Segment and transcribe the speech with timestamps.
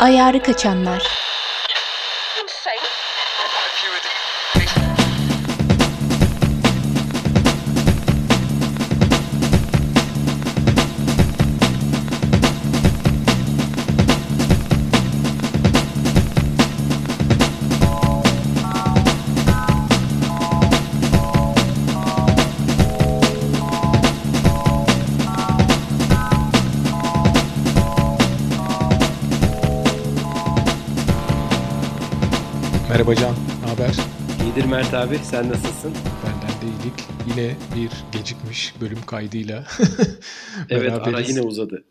[0.00, 1.19] Ayarı kaçanlar.
[33.00, 33.94] Merhaba Can, ne haber?
[34.44, 35.94] İyidir Mert abi, sen nasılsın?
[36.24, 37.00] Benden de iyilik.
[37.28, 39.66] Yine bir gecikmiş bölüm kaydıyla
[40.70, 41.84] Evet, ara yine uzadı.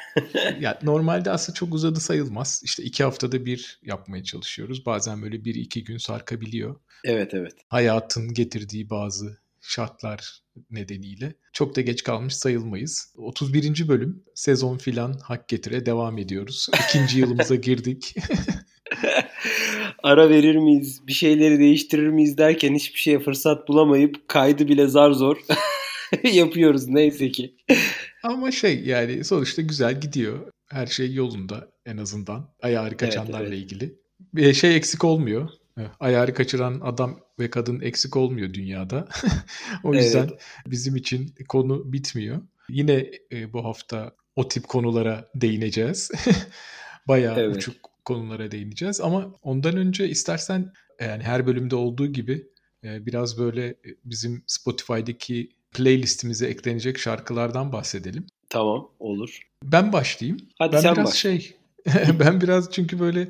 [0.60, 2.62] ya normalde aslında çok uzadı sayılmaz.
[2.64, 4.86] İşte iki haftada bir yapmaya çalışıyoruz.
[4.86, 6.76] Bazen böyle bir iki gün sarkabiliyor.
[7.04, 7.54] Evet, evet.
[7.68, 13.12] Hayatın getirdiği bazı şartlar nedeniyle çok da geç kalmış sayılmayız.
[13.16, 13.88] 31.
[13.88, 16.68] bölüm sezon filan hak getire devam ediyoruz.
[16.88, 18.14] İkinci yılımıza girdik.
[20.06, 25.10] Ara verir miyiz, bir şeyleri değiştirir miyiz derken hiçbir şeye fırsat bulamayıp kaydı bile zar
[25.10, 25.36] zor
[26.32, 27.54] yapıyoruz neyse ki.
[28.22, 30.52] Ama şey yani sonuçta güzel gidiyor.
[30.66, 33.58] Her şey yolunda en azından ayarı kaçanlarla evet, evet.
[33.58, 33.94] ilgili.
[34.34, 35.48] Bir şey eksik olmuyor.
[36.00, 39.08] Ayarı kaçıran adam ve kadın eksik olmuyor dünyada.
[39.84, 40.40] o yüzden evet.
[40.66, 42.42] bizim için konu bitmiyor.
[42.68, 46.10] Yine e, bu hafta o tip konulara değineceğiz.
[47.08, 47.56] Bayağı evet.
[47.56, 49.00] uçuk konulara değineceğiz.
[49.00, 52.46] Ama ondan önce istersen yani her bölümde olduğu gibi
[52.84, 58.26] e, biraz böyle e, bizim Spotify'daki playlistimize eklenecek şarkılardan bahsedelim.
[58.48, 59.40] Tamam olur.
[59.64, 60.40] Ben başlayayım.
[60.58, 61.14] Hadi ben sen biraz baş.
[61.14, 61.56] şey
[62.20, 63.28] ben biraz çünkü böyle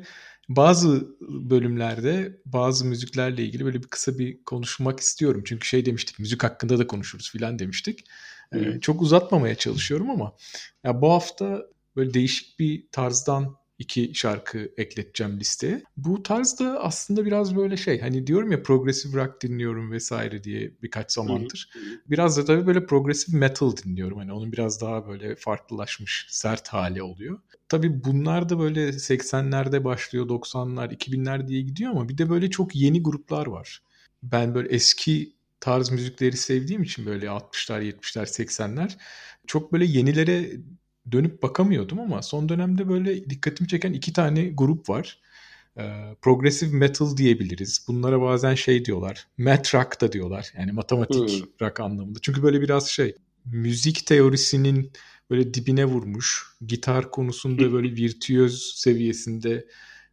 [0.49, 5.41] bazı bölümlerde bazı müziklerle ilgili böyle bir kısa bir konuşmak istiyorum.
[5.45, 8.05] Çünkü şey demiştik müzik hakkında da konuşuruz filan demiştik.
[8.53, 10.35] Ee, çok uzatmamaya çalışıyorum ama
[10.83, 15.83] ya bu hafta böyle değişik bir tarzdan iki şarkı ekleteceğim listeye.
[15.97, 21.11] Bu tarzda aslında biraz böyle şey hani diyorum ya progressive rock dinliyorum vesaire diye birkaç
[21.11, 21.69] zamandır.
[22.09, 24.17] Biraz da tabii böyle progressive metal dinliyorum.
[24.17, 27.39] Hani onun biraz daha böyle farklılaşmış sert hali oluyor.
[27.69, 32.75] Tabii bunlar da böyle 80'lerde başlıyor 90'lar 2000'ler diye gidiyor ama bir de böyle çok
[32.75, 33.81] yeni gruplar var.
[34.23, 38.97] Ben böyle eski tarz müzikleri sevdiğim için böyle 60'lar 70'ler 80'ler
[39.47, 40.51] çok böyle yenilere
[41.11, 45.19] dönüp bakamıyordum ama son dönemde böyle dikkatimi çeken iki tane grup var.
[45.77, 47.85] Ee, progressive metal diyebiliriz.
[47.87, 49.27] Bunlara bazen şey diyorlar.
[49.37, 50.53] Math rock da diyorlar.
[50.57, 51.49] Yani matematik hmm.
[51.61, 52.19] rock anlamında.
[52.21, 54.91] Çünkü böyle biraz şey müzik teorisinin
[55.29, 56.43] böyle dibine vurmuş.
[56.67, 59.67] Gitar konusunda böyle virtüöz seviyesinde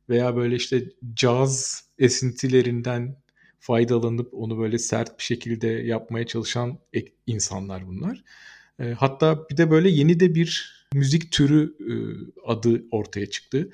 [0.08, 0.84] veya böyle işte
[1.14, 3.16] caz esintilerinden
[3.58, 6.78] faydalanıp onu böyle sert bir şekilde yapmaya çalışan
[7.26, 8.24] insanlar bunlar.
[8.96, 11.92] Hatta bir de böyle yeni de bir müzik türü e,
[12.46, 13.70] adı ortaya çıktı.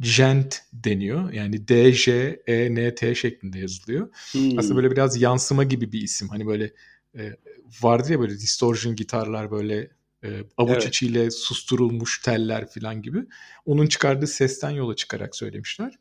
[0.00, 1.32] Gent deniyor.
[1.32, 4.08] Yani D, J, E, N, T şeklinde yazılıyor.
[4.32, 4.58] Hmm.
[4.58, 6.28] Aslında böyle biraz yansıma gibi bir isim.
[6.28, 6.72] Hani böyle
[7.18, 7.36] e,
[7.82, 9.90] vardı ya böyle distortion gitarlar böyle
[10.24, 10.88] e, avuç evet.
[10.88, 13.18] içiyle susturulmuş teller falan gibi.
[13.66, 15.98] Onun çıkardığı sesten yola çıkarak söylemişler.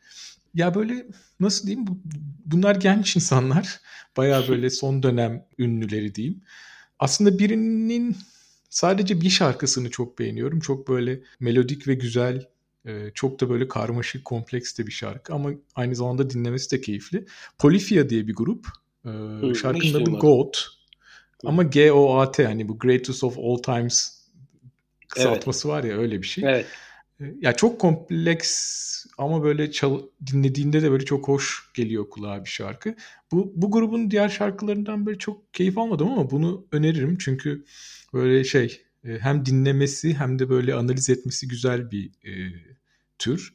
[0.53, 1.05] Ya böyle
[1.39, 1.85] nasıl diyeyim
[2.45, 3.79] bunlar genç insanlar.
[4.17, 6.41] Baya böyle son dönem ünlüleri diyeyim.
[6.99, 8.17] Aslında birinin
[8.69, 10.59] Sadece bir şarkısını çok beğeniyorum.
[10.59, 12.47] Çok böyle melodik ve güzel,
[12.85, 17.25] e, çok da böyle karmaşık, kompleks de bir şarkı ama aynı zamanda dinlemesi de keyifli.
[17.57, 18.67] Polyphia diye bir grup.
[19.05, 20.67] E, şarkının adı Goat.
[21.45, 24.19] Ama G-O-A-T hani bu Greatest of All Times
[25.07, 25.77] kısaltması evet.
[25.77, 26.43] var ya öyle bir şey.
[26.43, 26.65] Evet.
[27.41, 32.95] Ya çok kompleks ama böyle çal dinlediğinde de böyle çok hoş geliyor kulağa bir şarkı.
[33.31, 37.65] Bu bu grubun diğer şarkılarından böyle çok keyif almadım ama bunu öneririm çünkü
[38.13, 42.33] böyle şey e, hem dinlemesi hem de böyle analiz etmesi güzel bir e,
[43.19, 43.53] tür.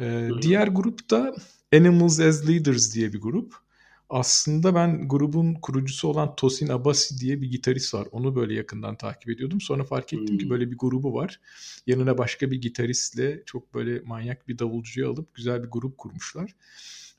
[0.00, 1.34] E, diğer grup da
[1.74, 3.63] Animals as Leaders diye bir grup.
[4.10, 8.08] Aslında ben grubun kurucusu olan Tosin Abasi diye bir gitarist var.
[8.12, 9.60] Onu böyle yakından takip ediyordum.
[9.60, 10.38] Sonra fark ettim hmm.
[10.38, 11.40] ki böyle bir grubu var.
[11.86, 16.54] Yanına başka bir gitaristle çok böyle manyak bir davulcuyu alıp güzel bir grup kurmuşlar.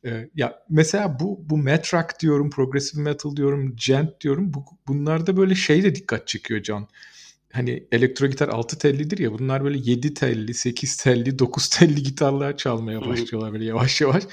[0.05, 4.53] Ee, ya mesela bu bu metal diyorum, progressive metal diyorum, gent diyorum.
[4.53, 6.88] Bu, bunlarda böyle şey de dikkat çekiyor Can.
[7.55, 12.57] Hani elektro gitar 6 tellidir ya bunlar böyle 7 telli, 8 telli, 9 telli gitarlar
[12.57, 14.23] çalmaya başlıyorlar böyle yavaş yavaş.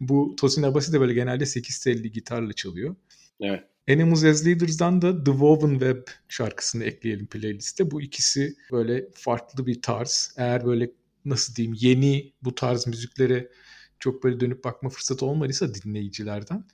[0.00, 2.96] Bu Tosin Abasi de böyle genelde 8 telli gitarla çalıyor.
[3.40, 3.64] Evet.
[3.90, 7.90] Animals as Leaders'dan da The Woven Web şarkısını ekleyelim playliste.
[7.90, 10.34] Bu ikisi böyle farklı bir tarz.
[10.36, 10.90] Eğer böyle
[11.24, 13.50] nasıl diyeyim yeni bu tarz müziklere
[13.98, 16.64] çok böyle dönüp bakma fırsatı olmadıysa dinleyicilerden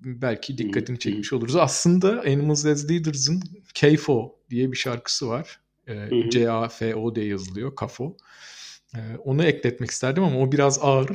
[0.00, 1.56] belki dikkatini çekmiş oluruz.
[1.56, 3.42] Aslında Animals as Leaders'ın
[3.74, 5.60] KFO diye bir şarkısı var.
[5.88, 7.76] E, C-A-F-O diye yazılıyor.
[7.76, 8.16] Kafo.
[8.94, 11.10] Ee, onu ekletmek isterdim ama o biraz ağır.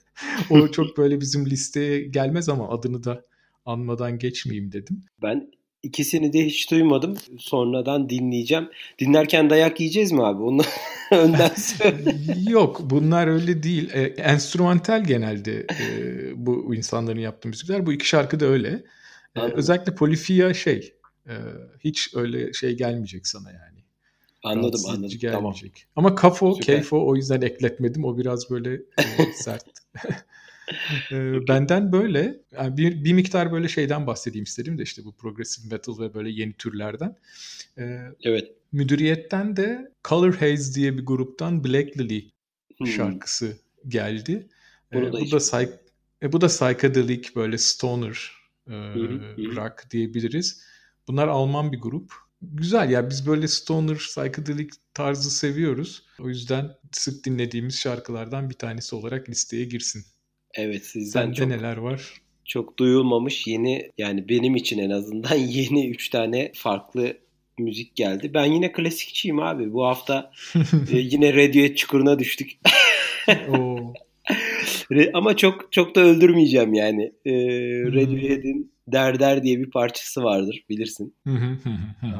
[0.50, 3.24] o çok böyle bizim listeye gelmez ama adını da
[3.64, 5.02] anmadan geçmeyeyim dedim.
[5.22, 5.50] Ben
[5.84, 7.16] ikisini de hiç duymadım.
[7.38, 8.68] Sonradan dinleyeceğim.
[8.98, 10.42] Dinlerken dayak yiyeceğiz mi abi?
[10.42, 10.62] Onu
[11.10, 12.16] önden söyle.
[12.50, 13.90] Yok bunlar öyle değil.
[13.92, 15.86] E, enstrümantal genelde e,
[16.46, 17.86] bu insanların yaptığı müzikler.
[17.86, 18.84] Bu iki şarkı da öyle.
[19.36, 20.94] E, özellikle Polifia şey
[21.28, 21.34] e,
[21.80, 23.84] hiç öyle şey gelmeyecek sana yani.
[24.42, 25.18] Anladım anladım.
[25.18, 25.86] Gelmeyecek.
[25.94, 26.08] Tamam.
[26.08, 26.66] Ama Kafo, Süper.
[26.66, 28.04] Keyfo o yüzden ekletmedim.
[28.04, 29.64] O biraz böyle e, sert.
[31.10, 35.74] e, benden böyle yani bir, bir miktar böyle şeyden bahsedeyim istedim de işte bu progressive
[35.74, 37.16] metal ve böyle yeni türlerden.
[37.78, 38.52] E, evet.
[38.72, 42.30] Müdüriyetten de Color Haze diye bir gruptan Black Lily
[42.78, 42.86] hmm.
[42.86, 43.58] şarkısı
[43.88, 44.48] geldi.
[44.92, 45.72] E, bu da psych,
[46.22, 48.32] e, bu da psychedelic böyle stoner
[48.68, 48.72] e,
[49.56, 50.64] rock diyebiliriz.
[51.08, 52.12] Bunlar Alman bir grup
[52.52, 56.02] güzel ya biz böyle stoner psychedelic tarzı seviyoruz.
[56.20, 60.04] O yüzden sık dinlediğimiz şarkılardan bir tanesi olarak listeye girsin.
[60.54, 62.02] Evet sizden çok, neler var?
[62.44, 67.16] Çok duyulmamış yeni yani benim için en azından yeni 3 tane farklı
[67.58, 68.30] müzik geldi.
[68.34, 69.72] Ben yine klasikçiyim abi.
[69.72, 70.32] Bu hafta
[70.92, 72.58] e, yine Radiohead çukuruna düştük.
[75.14, 77.12] Ama çok çok da öldürmeyeceğim yani.
[77.24, 77.32] Ee,
[77.84, 81.14] Radiohead'in Derder diye bir parçası vardır bilirsin.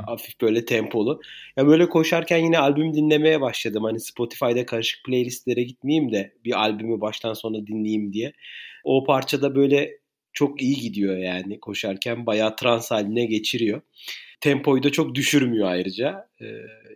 [0.06, 1.20] Hafif böyle tempolu.
[1.56, 3.84] Ya böyle koşarken yine albüm dinlemeye başladım.
[3.84, 8.32] Hani Spotify'da karışık playlistlere gitmeyeyim de bir albümü baştan sona dinleyeyim diye.
[8.84, 9.98] O parçada böyle
[10.32, 13.82] çok iyi gidiyor yani koşarken bayağı trans haline geçiriyor.
[14.40, 16.28] Tempoyu da çok düşürmüyor ayrıca.
[16.40, 16.46] Ee,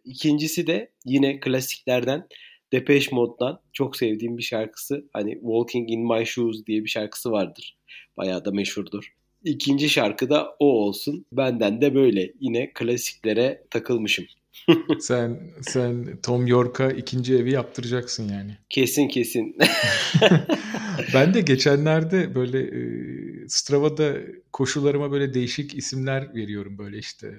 [0.04, 2.26] ikincisi de yine klasiklerden
[2.72, 5.08] Depeche Mode'dan çok sevdiğim bir şarkısı.
[5.12, 7.76] Hani Walking in My Shoes diye bir şarkısı vardır.
[8.16, 9.17] Bayağı da meşhurdur.
[9.44, 11.26] İkinci şarkı da o olsun.
[11.32, 14.26] Benden de böyle yine klasiklere takılmışım.
[15.00, 18.58] sen sen Tom York'a ikinci evi yaptıracaksın yani.
[18.70, 19.56] Kesin kesin.
[21.14, 24.16] ben de geçenlerde böyle e, Strava'da
[24.52, 27.34] koşularıma böyle değişik isimler veriyorum böyle işte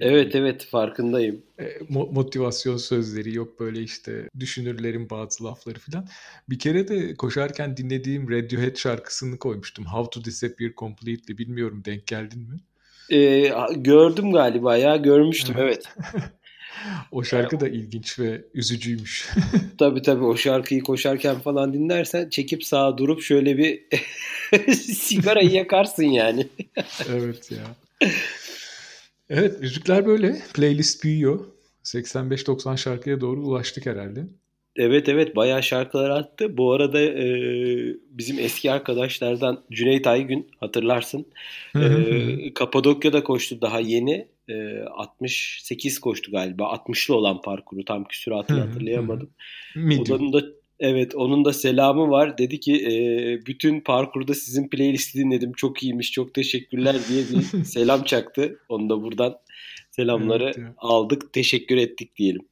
[0.00, 1.42] Evet evet farkındayım.
[1.60, 6.08] E, motivasyon sözleri yok böyle işte düşünürlerin bazı lafları falan.
[6.48, 9.84] Bir kere de koşarken dinlediğim Radiohead şarkısını koymuştum.
[9.84, 11.38] How to Disappear Completely.
[11.38, 12.60] Bilmiyorum denk geldin mi?
[13.10, 15.88] Ee, gördüm galiba ya görmüştüm evet.
[17.12, 19.28] o şarkı da ilginç ve üzücüymüş.
[19.78, 23.82] tabii tabii o şarkıyı koşarken falan dinlersen çekip sağa durup şöyle bir
[24.74, 26.48] sigarayı yakarsın yani.
[27.08, 27.64] evet ya.
[29.32, 30.36] Evet müzikler böyle.
[30.54, 31.40] Playlist büyüyor.
[31.84, 34.26] 85-90 şarkıya doğru ulaştık herhalde.
[34.76, 36.56] Evet evet bayağı şarkılar attı.
[36.56, 37.26] Bu arada e,
[38.10, 41.26] bizim eski arkadaşlardan Cüneyt Aygün hatırlarsın.
[41.76, 44.28] e, Kapadokya'da koştu daha yeni.
[44.48, 46.64] E, 68 koştu galiba.
[46.64, 49.30] 60'lı olan parkuru tam küsuratını hatırlayamadım.
[49.76, 50.42] Onun da
[50.82, 52.38] Evet onun da selamı var.
[52.38, 52.92] Dedi ki e,
[53.46, 55.52] bütün parkurda sizin playlisti dinledim.
[55.52, 58.58] Çok iyiymiş çok teşekkürler diye bir selam çaktı.
[58.68, 59.38] Onu da buradan
[59.90, 61.32] selamları evet, aldık.
[61.32, 62.42] Teşekkür ettik diyelim.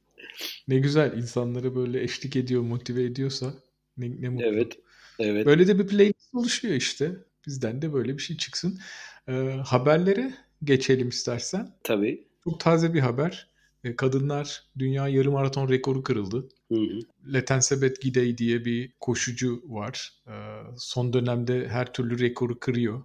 [0.67, 3.53] Ne güzel insanları böyle eşlik ediyor motive ediyorsa
[3.97, 4.45] ne, ne mutlu.
[4.45, 4.77] Evet.
[5.19, 5.45] Evet.
[5.45, 7.11] Böyle de bir playlist oluşuyor işte.
[7.47, 8.79] Bizden de böyle bir şey çıksın.
[9.27, 9.31] Ee,
[9.65, 10.33] haberlere
[10.63, 11.69] geçelim istersen.
[11.83, 12.23] Tabii.
[12.43, 13.47] Çok taze bir haber.
[13.83, 16.49] E, kadınlar dünya yarım maraton rekoru kırıldı.
[16.71, 16.99] Hı hı.
[17.33, 20.13] Letensebet Gidey diye bir koşucu var.
[20.27, 20.33] E,
[20.77, 23.03] son dönemde her türlü rekoru kırıyor.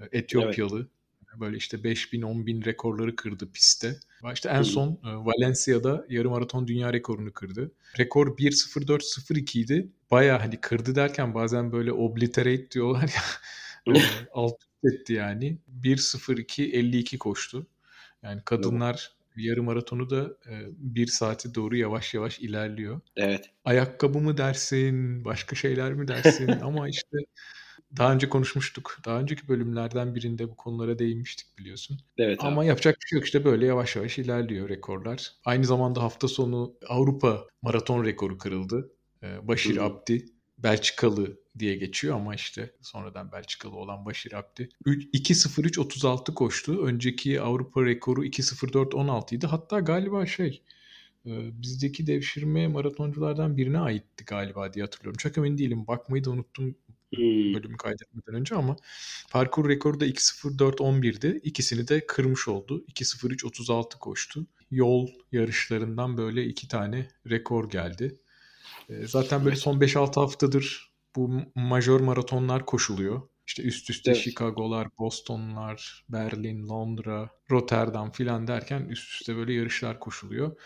[0.00, 0.78] E, Etiyopyalı.
[0.78, 1.40] Evet.
[1.40, 3.96] Böyle işte 5000 10000 rekorları kırdı pistte.
[4.32, 7.72] İşte en son Valencia'da yarım maraton dünya rekorunu kırdı.
[7.98, 9.88] Rekor 1.04.02 idi.
[10.10, 13.94] Baya hani kırdı derken bazen böyle obliterate diyorlar ya.
[14.32, 15.58] alt etti yani.
[15.82, 17.66] 1.02.52 koştu.
[18.22, 23.00] Yani kadınlar yarım maratonu da e, bir saate doğru yavaş yavaş ilerliyor.
[23.16, 23.50] Evet.
[23.64, 27.18] Ayakkabı mı dersin, başka şeyler mi dersin ama işte
[27.96, 28.98] daha önce konuşmuştuk.
[29.04, 31.98] Daha önceki bölümlerden birinde bu konulara değinmiştik biliyorsun.
[32.18, 32.38] Evet.
[32.42, 32.68] Ama abi.
[32.68, 35.32] yapacak bir şey yok işte böyle yavaş yavaş ilerliyor rekorlar.
[35.44, 38.92] Aynı zamanda hafta sonu Avrupa maraton rekoru kırıldı.
[39.22, 39.84] E, Başir Hı.
[39.84, 40.24] Abdi
[40.58, 46.84] Belçikalı diye geçiyor ama işte sonradan Belçikalı olan Başir Abdi 2.03.36 koştu.
[46.84, 49.46] Önceki Avrupa rekoru 2.04.16 idi.
[49.46, 50.62] Hatta galiba şey
[51.26, 55.18] e, bizdeki devşirme maratonculardan birine aitti galiba diye hatırlıyorum.
[55.18, 55.86] Çok emin değilim.
[55.86, 56.74] Bakmayı da unuttum
[57.14, 57.54] hmm.
[57.54, 58.76] bölümü kaydetmeden önce ama
[59.30, 61.40] parkur rekoru da 2.04.11'di.
[61.42, 62.84] İkisini de kırmış oldu.
[62.88, 64.46] 2.03.36 koştu.
[64.70, 68.20] Yol yarışlarından böyle iki tane rekor geldi.
[68.88, 73.22] Ee, zaten böyle son 5-6 haftadır bu major maratonlar koşuluyor.
[73.46, 74.20] İşte üst üste evet.
[74.20, 80.56] Chicago'lar, Boston'lar, Berlin, Londra, Rotterdam filan derken üst üste böyle yarışlar koşuluyor.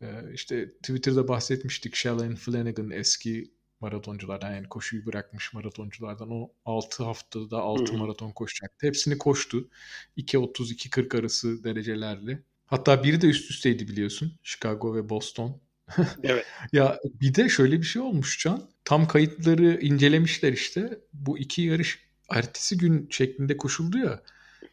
[0.00, 3.50] Ee, işte Twitter'da bahsetmiştik Shelley Flanagan eski
[3.80, 7.98] maratonculardan yani koşuyu bırakmış maratonculardan o 6 haftada 6 Hı-hı.
[7.98, 8.86] maraton koşacaktı.
[8.86, 9.68] Hepsini koştu.
[10.16, 12.42] 2.30-2.40 arası derecelerle.
[12.66, 14.38] Hatta biri de üst üsteydi biliyorsun.
[14.42, 15.60] Chicago ve Boston.
[16.22, 16.46] Evet.
[16.72, 18.62] ya bir de şöyle bir şey olmuş Can.
[18.84, 20.98] Tam kayıtları incelemişler işte.
[21.12, 21.98] Bu iki yarış
[22.30, 24.22] ertesi gün şeklinde koşuldu ya.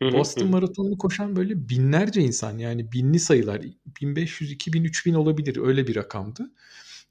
[0.02, 3.62] Boston Maratonu'nu koşan böyle binlerce insan yani binli sayılar
[4.02, 6.52] 1500, 2000, 3000 olabilir öyle bir rakamdı.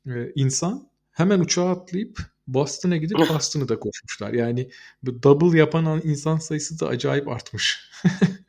[0.07, 4.33] Ee, insan hemen uçağa atlayıp Boston'a gidip Boston'ı da koşmuşlar.
[4.33, 4.71] Yani
[5.03, 7.91] bu double yapan insan sayısı da acayip artmış.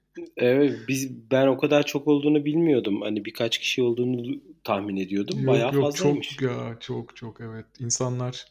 [0.44, 3.02] evet biz ben o kadar çok olduğunu bilmiyordum.
[3.02, 5.40] Hani birkaç kişi olduğunu tahmin ediyordum.
[5.40, 6.30] Yok, Bayağı yok, fazlaymış.
[6.30, 7.66] Çok ya çok çok evet.
[7.80, 8.46] İnsanlar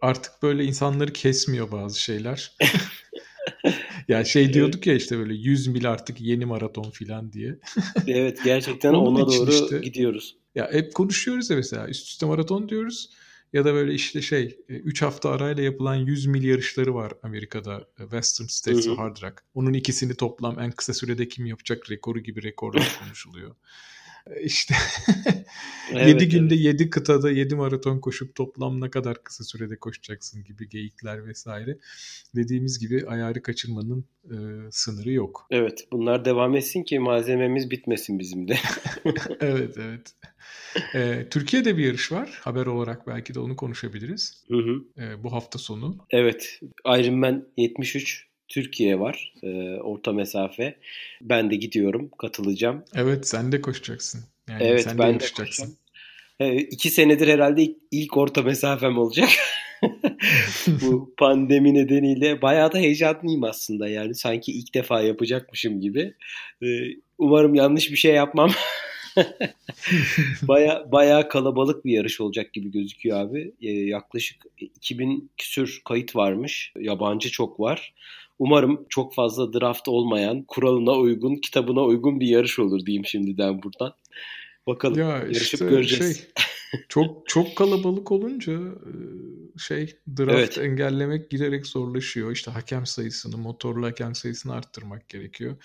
[0.00, 2.52] artık böyle insanları kesmiyor bazı şeyler.
[4.08, 7.58] ya şey diyorduk ya işte böyle 100 mil artık yeni maraton filan diye.
[8.06, 10.36] evet gerçekten ona doğru işte, gidiyoruz.
[10.54, 13.10] Ya hep konuşuyoruz ya mesela üst üste maraton diyoruz.
[13.52, 18.46] Ya da böyle işte şey 3 hafta arayla yapılan 100 mil yarışları var Amerika'da Western
[18.46, 19.44] States ve Hard Rock.
[19.54, 23.54] Onun ikisini toplam en kısa sürede kim yapacak rekoru gibi rekorlar konuşuluyor.
[24.42, 24.74] İşte
[25.92, 26.64] evet, 7 günde evet.
[26.64, 31.78] 7 kıtada 7 maraton koşup toplam ne kadar kısa sürede koşacaksın gibi geyikler vesaire.
[32.34, 34.36] Dediğimiz gibi ayarı kaçırmanın e,
[34.70, 35.46] sınırı yok.
[35.50, 38.56] Evet bunlar devam etsin ki malzememiz bitmesin bizim de.
[39.40, 40.14] evet evet.
[40.94, 42.40] E, Türkiye'de bir yarış var.
[42.42, 44.44] Haber olarak belki de onu konuşabiliriz.
[44.48, 45.02] Hı hı.
[45.02, 45.98] E, bu hafta sonu.
[46.10, 46.60] Evet.
[46.86, 49.32] Ironman 73 Türkiye var.
[49.42, 49.48] E,
[49.80, 50.76] orta mesafe.
[51.22, 52.10] Ben de gidiyorum.
[52.18, 52.84] Katılacağım.
[52.94, 54.24] Evet sen de koşacaksın.
[54.48, 55.76] Yani evet sen ben de koşacaksın.
[56.40, 59.28] E, iki senedir herhalde ilk, ilk orta mesafem olacak.
[60.66, 63.88] Bu pandemi nedeniyle bayağı da heyecanlıyım aslında.
[63.88, 66.14] Yani sanki ilk defa yapacakmışım gibi.
[66.62, 66.66] E,
[67.18, 68.50] umarım yanlış bir şey yapmam.
[70.42, 73.52] baya baya kalabalık bir yarış olacak gibi gözüküyor abi.
[73.62, 76.72] Ee, yaklaşık 2000 küsür kayıt varmış.
[76.80, 77.94] Yabancı çok var.
[78.40, 83.92] Umarım çok fazla draft olmayan, kuralına uygun, kitabına uygun bir yarış olur diyeyim şimdiden buradan.
[84.66, 86.16] Bakalım ya yarışıp işte göreceğiz.
[86.16, 86.26] Şey,
[86.88, 88.92] çok çok kalabalık olunca e,
[89.58, 90.58] şey draft evet.
[90.58, 92.32] engellemek giderek zorlaşıyor.
[92.32, 95.56] İşte hakem sayısını, motorlu hakem sayısını arttırmak gerekiyor.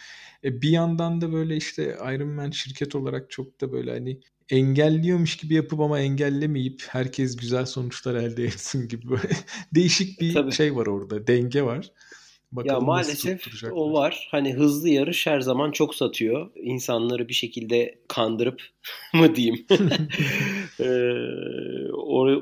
[0.43, 5.37] E bir yandan da böyle işte Iron Man şirket olarak çok da böyle hani engelliyormuş
[5.37, 9.29] gibi yapıp ama engellemeyip herkes güzel sonuçlar elde etsin gibi böyle
[9.75, 10.51] değişik bir Tabii.
[10.51, 11.27] şey var orada.
[11.27, 11.91] Denge var.
[12.55, 14.27] Bakalım ya maalesef o var.
[14.31, 16.49] Hani hızlı yarış her zaman çok satıyor.
[16.55, 18.61] İnsanları bir şekilde kandırıp
[19.13, 19.65] mı diyeyim.
[20.79, 20.85] ee,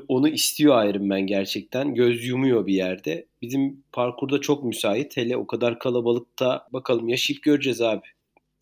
[0.08, 1.94] onu istiyor Iron Man gerçekten.
[1.94, 3.26] Göz yumuyor bir yerde.
[3.42, 5.16] Bizim parkurda çok müsait.
[5.16, 8.06] Hele o kadar kalabalıkta bakalım yaşayıp göreceğiz abi.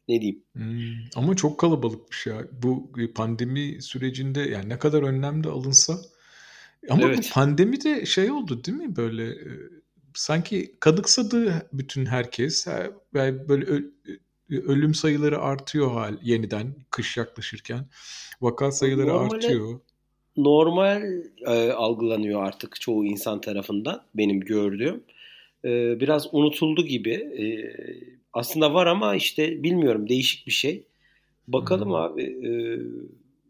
[0.08, 0.42] Ne diyeyim?
[0.52, 2.34] Hmm, ama çok kalabalıkmış ya.
[2.62, 5.98] Bu pandemi sürecinde yani ne kadar önlem de alınsa
[6.90, 7.18] ama evet.
[7.18, 9.34] bu pandemi de şey oldu değil mi böyle
[10.14, 12.66] sanki kanıksadı bütün herkes.
[13.14, 13.66] Yani böyle
[14.50, 17.86] ölüm sayıları artıyor hal yeniden kış yaklaşırken.
[18.40, 19.80] Vaka sayıları Normale, artıyor.
[20.36, 21.02] Normal
[21.46, 25.04] e, algılanıyor artık çoğu insan tarafından benim gördüğüm.
[25.64, 27.12] E, biraz unutuldu gibi.
[27.14, 27.44] E,
[28.32, 30.86] aslında var ama işte bilmiyorum değişik bir şey.
[31.48, 31.94] Bakalım hmm.
[31.94, 32.22] abi.
[32.22, 32.52] E,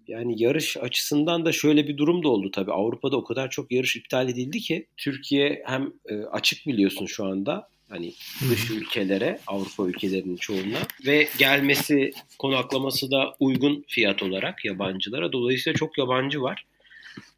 [0.09, 2.73] yani yarış açısından da şöyle bir durum da oldu tabii.
[2.73, 7.68] Avrupa'da o kadar çok yarış iptal edildi ki Türkiye hem e, açık biliyorsun şu anda
[7.88, 8.12] hani
[8.50, 15.32] dış ülkelere, Avrupa ülkelerinin çoğuna ve gelmesi, konaklaması da uygun fiyat olarak yabancılara.
[15.32, 16.64] Dolayısıyla çok yabancı var.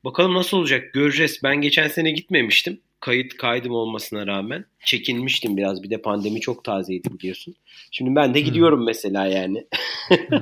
[0.04, 1.40] Bakalım nasıl olacak göreceğiz.
[1.42, 5.82] Ben geçen sene gitmemiştim kayıt kaydım olmasına rağmen çekinmiştim biraz.
[5.82, 7.54] Bir de pandemi çok tazeydi biliyorsun.
[7.90, 8.46] Şimdi ben de hmm.
[8.46, 8.86] gidiyorum hmm.
[8.86, 9.66] mesela yani.
[10.08, 10.38] hmm.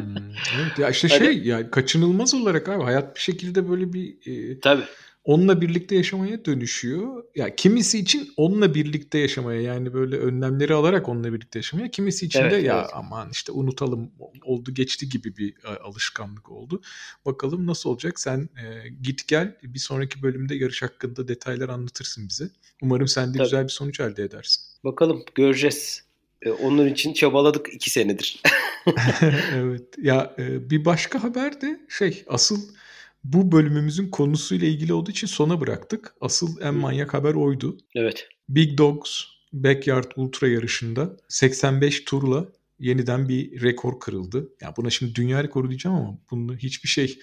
[0.56, 4.82] Evet ya işte şey yani kaçınılmaz olarak abi hayat bir şekilde böyle bir e, Tabii
[5.24, 7.24] onunla birlikte yaşamaya dönüşüyor.
[7.34, 12.40] Ya kimisi için onunla birlikte yaşamaya yani böyle önlemleri alarak onunla birlikte yaşamaya, kimisi için
[12.40, 12.90] evet, de ya evet.
[12.94, 14.10] aman işte unutalım
[14.44, 16.82] oldu geçti gibi bir e, alışkanlık oldu.
[17.26, 18.20] Bakalım nasıl olacak?
[18.20, 22.50] Sen e, git gel bir sonraki bölümde yarış hakkında detaylar anlatırsın bize.
[22.82, 23.44] Umarım sen de Tabii.
[23.44, 24.62] güzel bir sonuç elde edersin.
[24.84, 26.04] Bakalım göreceğiz.
[26.42, 28.42] E, onun için çabaladık iki senedir.
[29.54, 29.82] evet.
[30.02, 32.60] Ya e, bir başka haber de şey asıl
[33.24, 36.14] bu bölümümüzün konusuyla ilgili olduğu için sona bıraktık.
[36.20, 37.78] Asıl en manyak haber oydu.
[37.94, 38.28] Evet.
[38.48, 39.20] Big Dogs
[39.52, 42.48] Backyard Ultra yarışında 85 turla
[42.78, 44.38] yeniden bir rekor kırıldı.
[44.38, 47.18] Ya yani buna şimdi dünya rekoru diyeceğim ama bunu hiçbir şey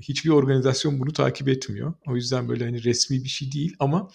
[0.00, 1.94] hiçbir organizasyon bunu takip etmiyor.
[2.06, 4.10] O yüzden böyle hani resmi bir şey değil ama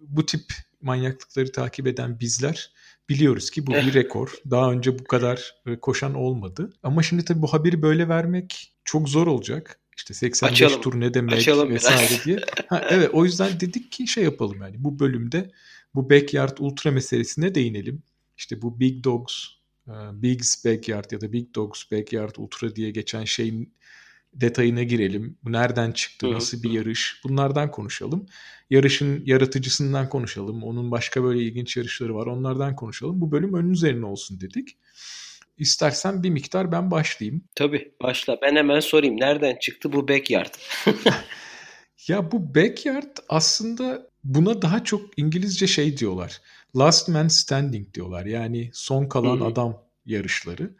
[0.00, 0.42] bu tip
[0.80, 2.72] manyaklıkları takip eden bizler
[3.08, 4.34] biliyoruz ki bu bir rekor.
[4.50, 6.72] Daha önce bu kadar koşan olmadı.
[6.82, 9.78] Ama şimdi tabii bu haberi böyle vermek çok zor olacak.
[9.96, 10.82] İşte 85 Açalım.
[10.82, 12.24] tur ne demek Açalım vesaire biraz.
[12.24, 12.38] diye.
[12.68, 15.50] Ha, evet o yüzden dedik ki şey yapalım yani bu bölümde
[15.94, 18.02] bu backyard ultra meselesine değinelim.
[18.36, 19.34] İşte bu Big Dogs,
[19.88, 23.74] e, Big's Backyard ya da Big Dogs Backyard Ultra diye geçen şeyin
[24.34, 25.38] detayına girelim.
[25.44, 28.26] Bu nereden çıktı, nasıl bir yarış bunlardan konuşalım.
[28.70, 30.62] Yarışın yaratıcısından konuşalım.
[30.62, 33.20] Onun başka böyle ilginç yarışları var onlardan konuşalım.
[33.20, 34.76] Bu bölüm önün üzerine olsun dedik.
[35.58, 37.44] İstersen bir miktar ben başlayayım.
[37.54, 38.38] Tabii başla.
[38.42, 39.20] Ben hemen sorayım.
[39.20, 40.54] Nereden çıktı bu backyard?
[42.08, 46.40] ya bu backyard aslında buna daha çok İngilizce şey diyorlar.
[46.76, 48.26] Last man standing diyorlar.
[48.26, 49.44] Yani son kalan Hı-hı.
[49.44, 50.70] adam yarışları.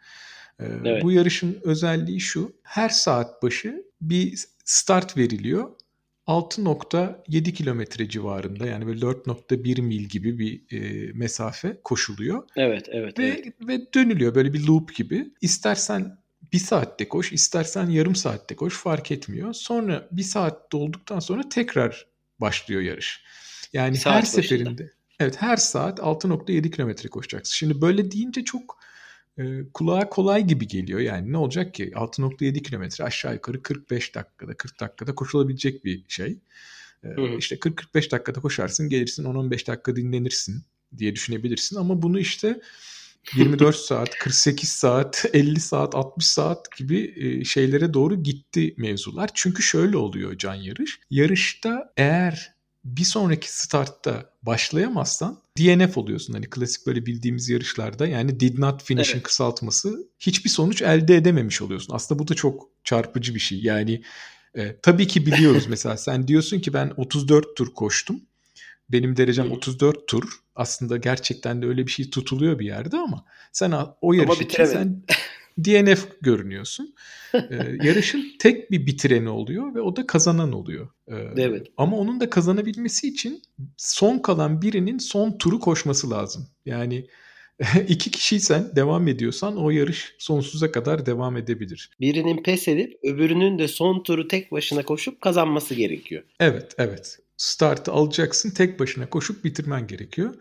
[0.59, 1.03] Ee, evet.
[1.03, 2.53] Bu yarışın özelliği şu.
[2.63, 5.71] Her saat başı bir start veriliyor.
[6.27, 12.43] 6.7 kilometre civarında yani böyle 4.1 mil gibi bir e, mesafe koşuluyor.
[12.55, 13.19] Evet, evet.
[13.19, 13.53] Ve, evet.
[13.61, 15.33] ve dönülüyor böyle bir loop gibi.
[15.41, 16.17] İstersen
[16.53, 19.53] bir saatte koş, istersen yarım saatte koş fark etmiyor.
[19.53, 22.07] Sonra bir saat dolduktan sonra tekrar
[22.39, 23.23] başlıyor yarış.
[23.73, 24.41] Yani saat her başında.
[24.41, 27.53] seferinde evet her saat 6.7 kilometre koşacaksın.
[27.53, 28.82] Şimdi böyle deyince çok
[29.37, 30.99] e, kulağa kolay gibi geliyor.
[30.99, 36.39] Yani ne olacak ki 6.7 kilometre aşağı yukarı 45 dakikada 40 dakikada koşulabilecek bir şey.
[37.03, 40.63] E, işte 40-45 dakikada koşarsın gelirsin 10-15 dakika dinlenirsin
[40.97, 41.75] diye düşünebilirsin.
[41.75, 42.61] Ama bunu işte
[43.35, 49.29] 24 saat, 48 saat, 50 saat, 60 saat gibi şeylere doğru gitti mevzular.
[49.33, 50.99] Çünkü şöyle oluyor can yarış.
[51.09, 52.52] Yarışta eğer
[52.85, 56.33] bir sonraki startta başlayamazsan DNF oluyorsun.
[56.33, 59.23] Hani klasik böyle bildiğimiz yarışlarda yani did not finish'in evet.
[59.23, 61.95] kısaltması hiçbir sonuç elde edememiş oluyorsun.
[61.95, 63.59] Aslında bu da çok çarpıcı bir şey.
[63.61, 64.01] Yani
[64.55, 68.21] e, tabii ki biliyoruz mesela sen diyorsun ki ben 34 tur koştum.
[68.89, 70.23] Benim derecem 34 tur.
[70.55, 75.03] Aslında gerçekten de öyle bir şey tutuluyor bir yerde ama sen o yarış için sen
[75.57, 76.95] DNF görünüyorsun.
[77.33, 77.41] ee,
[77.83, 80.89] yarışın tek bir bitireni oluyor ve o da kazanan oluyor.
[81.07, 81.67] Ee, evet.
[81.77, 83.41] Ama onun da kazanabilmesi için
[83.77, 86.47] son kalan birinin son turu koşması lazım.
[86.65, 87.07] Yani
[87.87, 91.89] iki kişiysen devam ediyorsan o yarış sonsuza kadar devam edebilir.
[91.99, 96.23] Birinin pes edip öbürünün de son turu tek başına koşup kazanması gerekiyor.
[96.39, 97.19] Evet, evet.
[97.37, 100.35] Startı alacaksın, tek başına koşup bitirmen gerekiyor.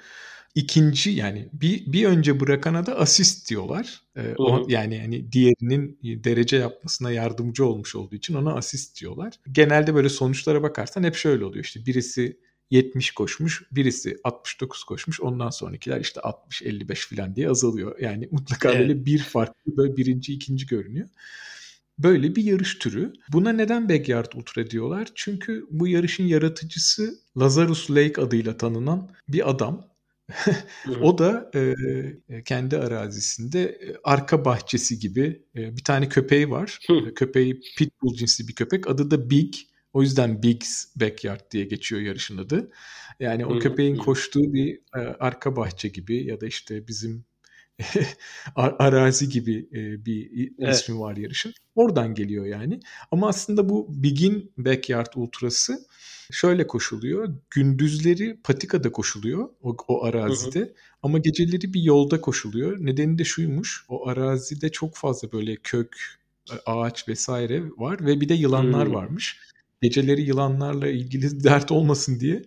[0.54, 4.02] İkinci yani bir, bir önce bırakana da asist diyorlar.
[4.16, 9.34] Ee, o, yani hani diğerinin derece yapmasına yardımcı olmuş olduğu için ona asist diyorlar.
[9.52, 12.38] Genelde böyle sonuçlara bakarsan hep şöyle oluyor işte birisi
[12.72, 15.20] 70 koşmuş, birisi 69 koşmuş.
[15.20, 17.98] Ondan sonrakiler işte 60, 55 falan diye azalıyor.
[18.00, 18.80] Yani mutlaka evet.
[18.80, 21.08] böyle bir farklı böyle birinci, ikinci görünüyor.
[21.98, 23.12] Böyle bir yarış türü.
[23.32, 25.08] Buna neden Backyard Ultra diyorlar?
[25.14, 29.91] Çünkü bu yarışın yaratıcısı Lazarus Lake adıyla tanınan bir adam
[31.02, 31.74] o da e,
[32.44, 36.78] kendi arazisinde arka bahçesi gibi e, bir tane köpeği var.
[37.14, 38.90] Köpeği pitbull cinsi bir köpek.
[38.90, 39.54] Adı da Big.
[39.92, 42.70] O yüzden Big's Backyard diye geçiyor yarışın adı.
[43.20, 47.24] Yani o köpeğin koştuğu bir e, arka bahçe gibi ya da işte bizim
[48.56, 50.74] arazi gibi e, bir evet.
[50.74, 51.54] ismi var yarışın.
[51.74, 52.80] Oradan geliyor yani.
[53.10, 55.86] Ama aslında bu Big'in Backyard Ultra'sı
[56.32, 57.34] şöyle koşuluyor.
[57.50, 60.60] Gündüzleri patikada koşuluyor o, o arazide.
[60.60, 60.74] Hı hı.
[61.02, 62.76] Ama geceleri bir yolda koşuluyor.
[62.80, 63.84] Nedeni de şuymuş.
[63.88, 65.96] O arazide çok fazla böyle kök,
[66.66, 68.94] ağaç vesaire var ve bir de yılanlar hmm.
[68.94, 69.38] varmış.
[69.82, 72.42] Geceleri yılanlarla ilgili dert olmasın diye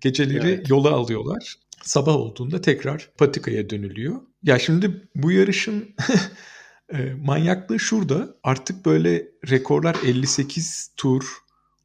[0.00, 0.70] geceleri evet.
[0.70, 1.56] yola alıyorlar.
[1.82, 4.20] Sabah olduğunda tekrar patikaya dönülüyor.
[4.42, 5.94] Ya şimdi bu yarışın
[7.16, 8.34] manyaklığı şurada.
[8.42, 11.24] Artık böyle rekorlar 58 tur,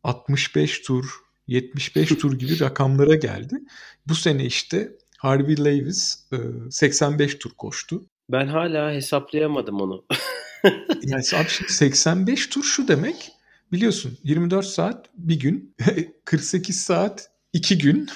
[0.03, 1.05] 65 tur,
[1.47, 3.55] 75 tur gibi rakamlara geldi.
[4.07, 6.27] Bu sene işte Harvey Lewis
[6.71, 8.05] 85 tur koştu.
[8.31, 10.05] Ben hala hesaplayamadım onu.
[11.03, 13.31] yani abi 85 tur şu demek
[13.71, 15.75] biliyorsun 24 saat bir gün
[16.25, 18.09] 48 saat 2 gün.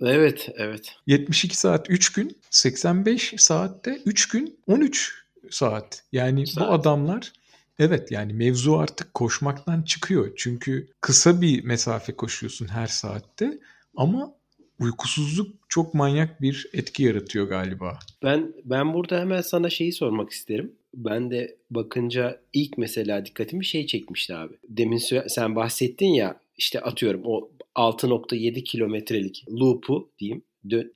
[0.00, 0.96] evet, evet.
[1.06, 6.02] 72 saat 3 gün, 85 saatte 3 gün 13 saat.
[6.12, 6.68] Yani saat.
[6.68, 7.32] bu adamlar
[7.78, 10.32] evet yani mevzu artık koşmaktan çıkıyor.
[10.36, 13.58] Çünkü kısa bir mesafe koşuyorsun her saatte
[13.96, 14.34] ama
[14.80, 17.98] uykusuzluk çok manyak bir etki yaratıyor galiba.
[18.22, 20.72] Ben ben burada hemen sana şeyi sormak isterim.
[20.94, 24.54] Ben de bakınca ilk mesela dikkatimi şey çekmişti abi.
[24.68, 30.44] Demin sen bahsettin ya işte atıyorum o 6.7 kilometrelik loop'u diyeyim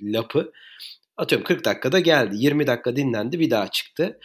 [0.02, 0.52] lapı
[1.16, 4.18] atıyorum 40 dakikada geldi 20 dakika dinlendi bir daha çıktı.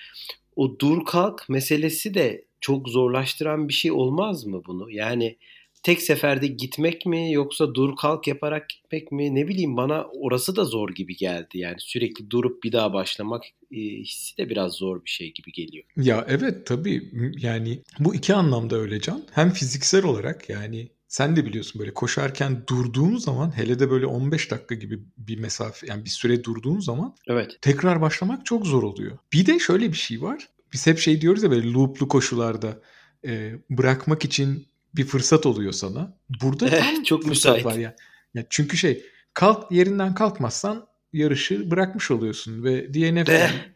[0.55, 4.91] O dur kalk meselesi de çok zorlaştıran bir şey olmaz mı bunu?
[4.91, 5.37] Yani
[5.83, 10.65] tek seferde gitmek mi yoksa dur kalk yaparak gitmek mi ne bileyim bana orası da
[10.65, 11.57] zor gibi geldi.
[11.57, 15.83] Yani sürekli durup bir daha başlamak e, hissi de biraz zor bir şey gibi geliyor.
[15.97, 19.23] Ya evet tabii yani bu iki anlamda öyle Can.
[19.31, 24.51] Hem fiziksel olarak yani sen de biliyorsun böyle koşarken durduğun zaman hele de böyle 15
[24.51, 27.57] dakika gibi bir mesafe yani bir süre durduğun zaman evet.
[27.61, 29.17] tekrar başlamak çok zor oluyor.
[29.33, 30.49] Bir de şöyle bir şey var.
[30.73, 32.81] Biz hep şey diyoruz ya böyle looplu koşularda
[33.25, 36.17] e, bırakmak için bir fırsat oluyor sana.
[36.41, 37.95] Burada tam çok müsait var ya.
[38.33, 38.45] ya.
[38.49, 43.29] Çünkü şey kalk yerinden kalkmazsan yarışı bırakmış oluyorsun ve DNF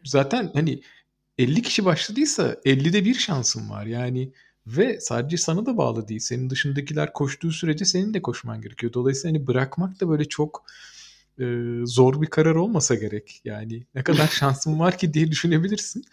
[0.04, 0.82] zaten hani
[1.38, 3.86] 50 kişi başladıysa 50'de bir şansın var.
[3.86, 4.32] Yani
[4.68, 6.20] ve sadece sana da bağlı değil.
[6.20, 8.94] Senin dışındakiler koştuğu sürece senin de koşman gerekiyor.
[8.94, 10.66] Dolayısıyla hani bırakmak da böyle çok
[11.40, 11.46] e,
[11.84, 13.42] zor bir karar olmasa gerek.
[13.46, 16.06] Yani ne kadar şansın var ki diye düşünebilirsin.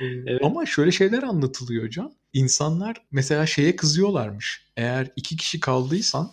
[0.00, 0.40] E, evet.
[0.44, 2.12] Ama şöyle şeyler anlatılıyor hocam.
[2.32, 4.62] İnsanlar mesela şeye kızıyorlarmış.
[4.76, 6.32] Eğer iki kişi kaldıysan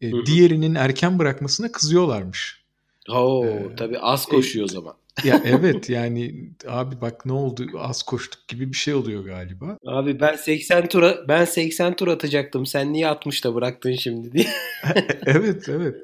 [0.00, 2.66] e, diğerinin erken bırakmasına kızıyorlarmış.
[3.08, 7.66] Oo, ee, tabii az koşuyor e, o zaman ya evet yani abi bak ne oldu
[7.78, 9.78] az koştuk gibi bir şey oluyor galiba.
[9.86, 12.66] Abi ben 80 tura ben 80 tur atacaktım.
[12.66, 14.46] Sen niye 60'ta bıraktın şimdi diye.
[15.26, 15.96] evet evet.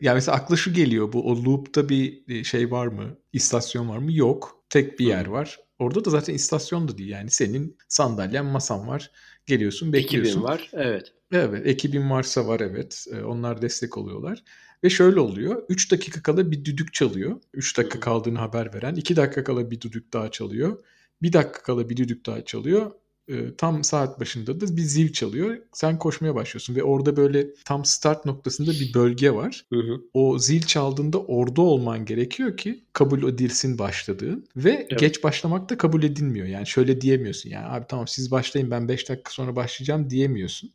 [0.00, 3.18] Ya mesela akla şu geliyor bu o loop'ta bir şey var mı?
[3.32, 4.12] İstasyon var mı?
[4.12, 4.56] Yok.
[4.70, 5.58] Tek bir yer var.
[5.78, 9.10] Orada da zaten istasyon da değil yani senin sandalyen masan var.
[9.46, 10.32] Geliyorsun bekliyorsun.
[10.32, 11.12] Ekibin var evet.
[11.32, 13.06] Evet ekibin varsa var evet.
[13.26, 14.42] Onlar destek oluyorlar.
[14.86, 15.62] Ve şöyle oluyor.
[15.68, 17.36] 3 dakika kala bir düdük çalıyor.
[17.54, 18.94] 3 dakika kaldığını haber veren.
[18.94, 20.78] 2 dakika kala bir düdük daha çalıyor.
[21.22, 22.90] 1 dakika kala bir düdük daha çalıyor.
[23.28, 25.56] E, tam saat başında da bir zil çalıyor.
[25.72, 29.66] Sen koşmaya başlıyorsun ve orada böyle tam start noktasında bir bölge var.
[29.72, 30.00] Hı hı.
[30.14, 35.00] O zil çaldığında orada olman gerekiyor ki kabul edilsin başladığın ve evet.
[35.00, 36.46] geç başlamak da kabul edilmiyor.
[36.46, 37.50] Yani şöyle diyemiyorsun.
[37.50, 40.70] Yani abi tamam siz başlayın ben 5 dakika sonra başlayacağım diyemiyorsun.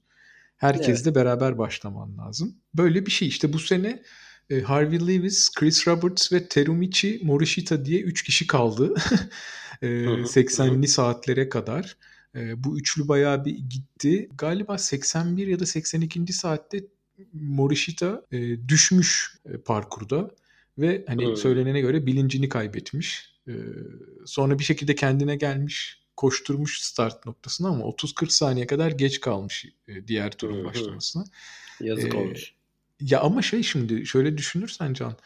[0.62, 1.16] Herkesle evet.
[1.16, 2.56] beraber başlaman lazım.
[2.74, 4.04] Böyle bir şey işte bu sene
[4.50, 8.94] e, Harvey Lewis, Chris Roberts ve Terumichi Morishita diye 3 kişi kaldı.
[9.82, 11.98] e, 80'li saatlere kadar.
[12.36, 14.30] E, bu üçlü bayağı bir gitti.
[14.38, 16.34] Galiba 81 ya da 82.
[16.34, 16.84] saatte
[17.34, 20.32] Morishita e, düşmüş e, parkurda
[20.78, 23.36] ve hani söylenene göre bilincini kaybetmiş.
[23.48, 23.54] E,
[24.26, 30.08] sonra bir şekilde kendine gelmiş koşturmuş start noktasına ama 30-40 saniye kadar geç kalmış e,
[30.08, 31.24] diğer turun başlamasına.
[31.80, 32.54] Yazık ee, olmuş.
[33.02, 35.18] Ya ama şey şimdi şöyle düşünürsen Can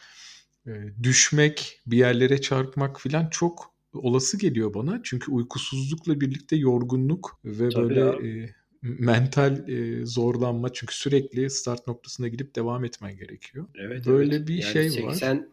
[0.66, 5.00] e, düşmek, bir yerlere çarpmak filan çok olası geliyor bana.
[5.04, 12.28] Çünkü uykusuzlukla birlikte yorgunluk ve Tabii böyle e, mental e, zorlanma çünkü sürekli start noktasına
[12.28, 13.66] gidip devam etmen gerekiyor.
[13.74, 14.48] Evet, Böyle evet.
[14.48, 15.44] bir yani şey 80, var.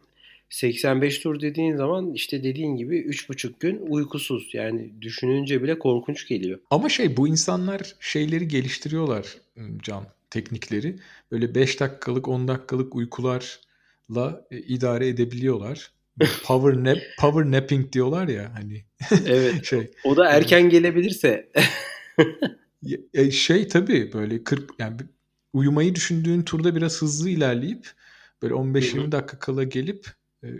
[0.50, 4.50] 85 tur dediğin zaman işte dediğin gibi 3,5 gün uykusuz.
[4.52, 6.58] Yani düşününce bile korkunç geliyor.
[6.70, 9.36] Ama şey bu insanlar şeyleri geliştiriyorlar
[9.82, 10.96] Can teknikleri.
[11.30, 15.92] Böyle 5 dakikalık 10 dakikalık uykularla e, idare edebiliyorlar.
[16.44, 18.84] Power nap, power napping diyorlar ya hani.
[19.26, 19.64] Evet.
[19.64, 19.90] şey.
[20.04, 21.48] O da erken yani, gelebilirse.
[23.14, 24.96] e, şey tabii böyle 40 yani
[25.52, 27.90] uyumayı düşündüğün turda biraz hızlı ilerleyip
[28.42, 30.06] böyle 15-20 dakika kala gelip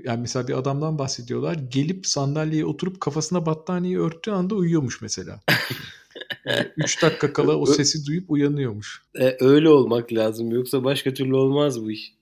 [0.04, 1.54] yani mesela bir adamdan bahsediyorlar.
[1.54, 5.40] Gelip sandalyeye oturup kafasına battaniyeyi örttüğü anda uyuyormuş mesela.
[6.76, 9.02] 3 dakika kala o sesi duyup uyanıyormuş.
[9.20, 10.50] E, öyle olmak lazım.
[10.50, 12.14] Yoksa başka türlü olmaz bu iş.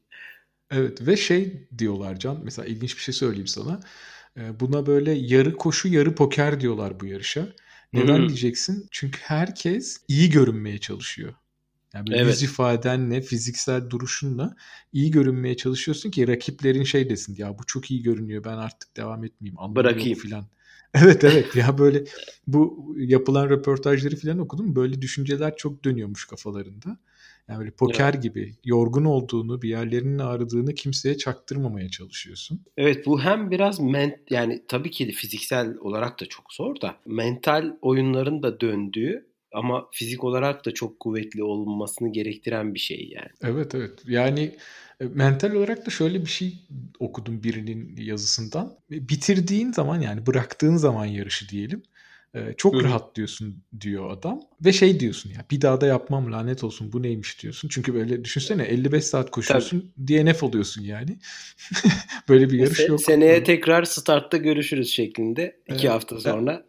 [0.70, 2.40] Evet ve şey diyorlar Can.
[2.44, 3.80] Mesela ilginç bir şey söyleyeyim sana.
[4.36, 7.48] E, buna böyle yarı koşu yarı poker diyorlar bu yarışa.
[7.92, 8.28] Neden hmm.
[8.28, 8.86] diyeceksin?
[8.90, 11.34] Çünkü herkes iyi görünmeye çalışıyor.
[11.94, 12.32] Yani böyle evet.
[12.32, 14.56] yüz ifadenle, fiziksel duruşunla
[14.92, 19.24] iyi görünmeye çalışıyorsun ki rakiplerin şey desin ya bu çok iyi görünüyor ben artık devam
[19.24, 19.58] etmeyeyim.
[19.74, 20.18] Bırakayım.
[20.18, 20.46] Falan.
[20.94, 22.04] Evet evet ya böyle
[22.46, 24.76] bu yapılan röportajları falan okudum.
[24.76, 26.98] Böyle düşünceler çok dönüyormuş kafalarında.
[27.48, 28.22] Yani böyle poker evet.
[28.22, 32.60] gibi yorgun olduğunu, bir yerlerinin ağrıdığını kimseye çaktırmamaya çalışıyorsun.
[32.76, 37.76] Evet bu hem biraz ment yani tabii ki fiziksel olarak da çok zor da mental
[37.82, 43.30] oyunların da döndüğü ama fizik olarak da çok kuvvetli olmasını gerektiren bir şey yani.
[43.42, 43.98] Evet evet.
[44.06, 44.56] Yani
[45.00, 46.54] e, mental olarak da şöyle bir şey
[46.98, 48.78] okudum birinin yazısından.
[48.92, 51.82] E, bitirdiğin zaman yani bıraktığın zaman yarışı diyelim.
[52.34, 52.84] E, çok Hı.
[52.84, 54.40] rahat diyorsun diyor adam.
[54.64, 57.68] Ve şey diyorsun ya bir daha da yapmam lanet olsun bu neymiş diyorsun.
[57.68, 60.24] Çünkü böyle düşünsene 55 saat koşuyorsun Tabii.
[60.24, 61.18] DNF oluyorsun yani.
[62.28, 63.00] böyle bir yarış Se- yok.
[63.00, 65.90] Seneye tekrar startta görüşürüz şeklinde iki evet.
[65.90, 66.66] hafta sonra.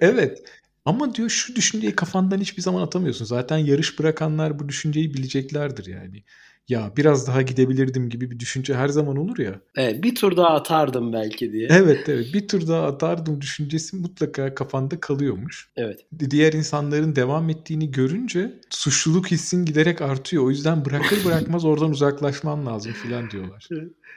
[0.00, 0.42] evet.
[0.88, 3.24] Ama diyor şu düşünceyi kafandan hiçbir zaman atamıyorsun.
[3.24, 6.24] Zaten yarış bırakanlar bu düşünceyi bileceklerdir yani.
[6.68, 9.60] ya biraz daha gidebilirdim gibi bir düşünce her zaman olur ya.
[9.76, 11.68] Evet bir tur daha atardım belki diye.
[11.70, 15.70] Evet evet bir tur daha atardım düşüncesi mutlaka kafanda kalıyormuş.
[15.76, 16.06] Evet.
[16.30, 20.44] Diğer insanların devam ettiğini görünce suçluluk hissin giderek artıyor.
[20.44, 23.68] O yüzden bırakır bırakmaz oradan uzaklaşman lazım filan diyorlar.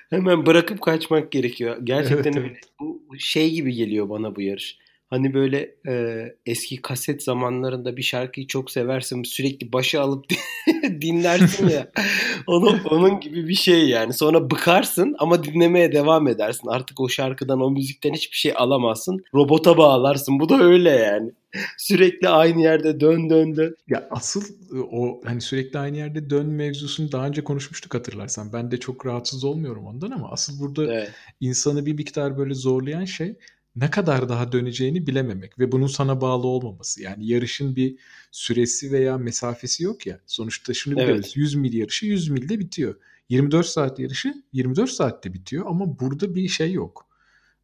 [0.10, 1.78] Hemen bırakıp kaçmak gerekiyor.
[1.84, 2.64] Gerçekten evet, evet.
[2.80, 4.78] Bu şey gibi geliyor bana bu yarış.
[5.12, 10.26] Hani böyle e, eski kaset zamanlarında bir şarkıyı çok seversin sürekli başa alıp
[11.02, 11.92] dinlersin ya.
[12.48, 14.14] onun, onun gibi bir şey yani.
[14.14, 16.68] Sonra bıkarsın ama dinlemeye devam edersin.
[16.68, 19.24] Artık o şarkıdan o müzikten hiçbir şey alamazsın.
[19.34, 20.40] Robota bağlarsın.
[20.40, 21.32] Bu da öyle yani.
[21.78, 23.76] sürekli aynı yerde dön dön dön.
[23.88, 24.44] Ya asıl
[24.76, 28.54] e, o hani sürekli aynı yerde dön mevzusunu daha önce konuşmuştuk hatırlarsan.
[28.54, 31.12] Ben de çok rahatsız olmuyorum ondan ama asıl burada evet.
[31.40, 33.36] insanı bir miktar böyle zorlayan şey
[33.76, 37.02] ne kadar daha döneceğini bilememek ve bunun sana bağlı olmaması.
[37.02, 37.98] Yani yarışın bir
[38.32, 40.20] süresi veya mesafesi yok ya.
[40.26, 41.08] Sonuçta şunu evet.
[41.08, 41.32] biliyoruz.
[41.36, 42.96] 100 mil yarışı 100 milde bitiyor.
[43.30, 47.08] 24 saat yarışı 24 saatte bitiyor ama burada bir şey yok.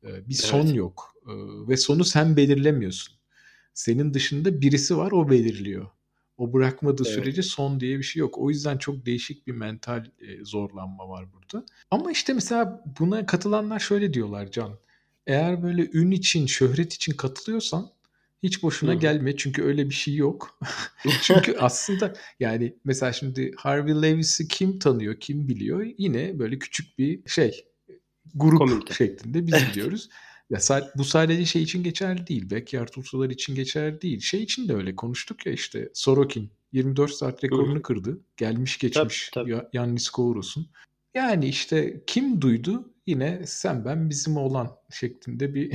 [0.04, 0.76] Ee, bir son evet.
[0.76, 1.14] yok.
[1.28, 1.32] Ee,
[1.68, 3.18] ve sonu sen belirlemiyorsun.
[3.74, 5.88] Senin dışında birisi var o belirliyor.
[6.38, 7.16] O bırakmadığı evet.
[7.16, 8.38] sürece son diye bir şey yok.
[8.38, 11.66] O yüzden çok değişik bir mental e, zorlanma var burada.
[11.92, 14.80] Ama işte mesela buna katılanlar şöyle diyorlar Can
[15.28, 17.90] eğer böyle ün için, şöhret için katılıyorsan
[18.44, 19.00] hiç boşuna Hı-hı.
[19.00, 20.60] gelme çünkü öyle bir şey yok.
[21.22, 25.88] çünkü aslında yani mesela şimdi Harvey Lewis'i kim tanıyor, kim biliyor?
[25.98, 27.66] Yine böyle küçük bir şey
[28.36, 28.94] grup Komünite.
[28.94, 30.10] şeklinde biz biliyoruz.
[30.50, 30.60] Ya
[30.96, 32.50] bu sadece şey için geçerli değil.
[32.52, 34.20] Backyard ultralar için geçerli değil.
[34.20, 37.82] Şey için de öyle konuştuk ya işte Sorokin 24 saat rekorunu Hı-hı.
[37.82, 38.20] kırdı.
[38.38, 39.68] Gelmiş geçmiş tabii, tabii.
[39.74, 40.68] Yannis Kouros'un.
[41.18, 42.94] Yani işte kim duydu?
[43.08, 45.74] Yine sen ben bizim olan şeklinde bir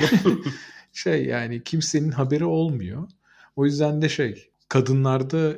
[0.92, 3.08] şey yani kimsenin haberi olmuyor.
[3.56, 5.56] O yüzden de şey kadınlarda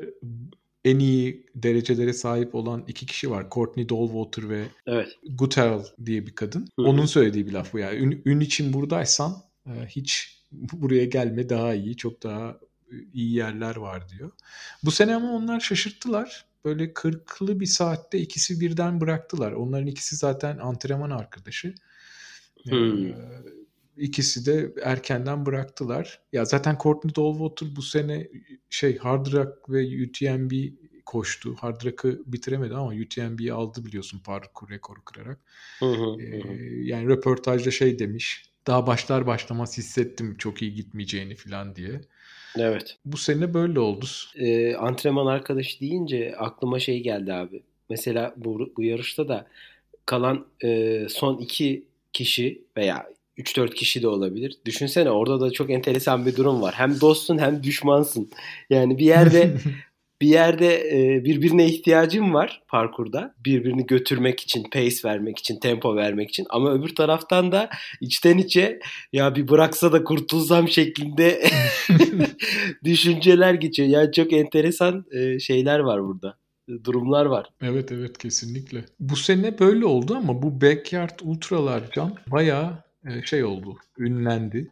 [0.84, 3.46] en iyi derecelere sahip olan iki kişi var.
[3.50, 5.08] Courtney Dollwater ve evet.
[5.30, 6.68] Guterl diye bir kadın.
[6.76, 6.86] Hı-hı.
[6.86, 7.96] Onun söylediği bir laf bu yani.
[7.96, 11.96] Ün, ün için buradaysan e, hiç buraya gelme daha iyi.
[11.96, 12.58] Çok daha
[13.12, 14.30] iyi yerler var diyor.
[14.84, 19.52] Bu sene ama onlar şaşırttılar böyle kırklı bir saatte ikisi birden bıraktılar.
[19.52, 21.74] Onların ikisi zaten antrenman arkadaşı.
[22.64, 23.06] Hmm.
[23.06, 23.16] Ee,
[23.96, 26.20] ikisi de erkenden bıraktılar.
[26.32, 28.28] Ya zaten Courtney Dollwater bu sene
[28.70, 30.52] şey Hard Rock ve UTMB
[31.06, 31.54] koştu.
[31.60, 35.40] Hard Rock'ı bitiremedi ama UTMB'yi aldı biliyorsun parkur rekoru kırarak.
[35.78, 36.42] Hı hı, ee,
[36.82, 38.50] Yani röportajda şey demiş.
[38.66, 42.00] Daha başlar başlamaz hissettim çok iyi gitmeyeceğini falan diye.
[42.58, 42.96] Evet.
[43.04, 44.06] Bu sene böyle oldu.
[44.36, 47.62] Ee, antrenman arkadaşı deyince aklıma şey geldi abi.
[47.90, 49.46] Mesela bu, bu yarışta da
[50.06, 53.06] kalan e, son iki kişi veya
[53.38, 54.56] 3-4 kişi de olabilir.
[54.64, 56.74] Düşünsene orada da çok enteresan bir durum var.
[56.74, 58.30] Hem dostsun hem düşmansın.
[58.70, 59.54] Yani bir yerde
[60.24, 63.34] bir yerde e, birbirine ihtiyacın var parkurda.
[63.44, 66.46] Birbirini götürmek için, pace vermek için, tempo vermek için.
[66.50, 68.80] Ama öbür taraftan da içten içe
[69.12, 71.44] ya bir bıraksa da kurtulsam şeklinde
[72.84, 73.88] düşünceler geçiyor.
[73.88, 76.36] Yani çok enteresan e, şeyler var burada
[76.84, 77.48] durumlar var.
[77.62, 78.84] Evet evet kesinlikle.
[79.00, 84.70] Bu sene böyle oldu ama bu Backyard Ultralar can bayağı e, şey oldu, ünlendi.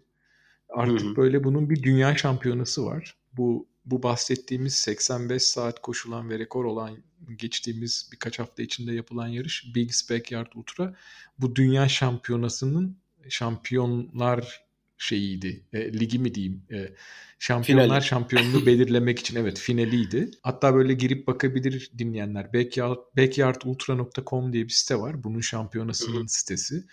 [0.69, 1.17] Artık Hı-hı.
[1.17, 3.15] böyle bunun bir dünya şampiyonası var.
[3.33, 6.97] Bu bu bahsettiğimiz 85 saat koşulan ve rekor olan
[7.37, 10.95] geçtiğimiz birkaç hafta içinde yapılan yarış Biggs Backyard Ultra
[11.39, 12.97] bu dünya şampiyonasının
[13.29, 14.63] şampiyonlar
[14.99, 15.65] şeyiydi.
[15.73, 16.63] E, ligi mi diyeyim?
[16.73, 16.95] E,
[17.39, 18.05] şampiyonlar Finali.
[18.05, 20.31] şampiyonluğu belirlemek için evet finaliydi.
[20.43, 22.53] Hatta böyle girip bakabilir dinleyenler.
[22.53, 25.25] Backyard, backyardultra.com diye bir site var.
[25.25, 26.85] Bunun şampiyonasının sitesi.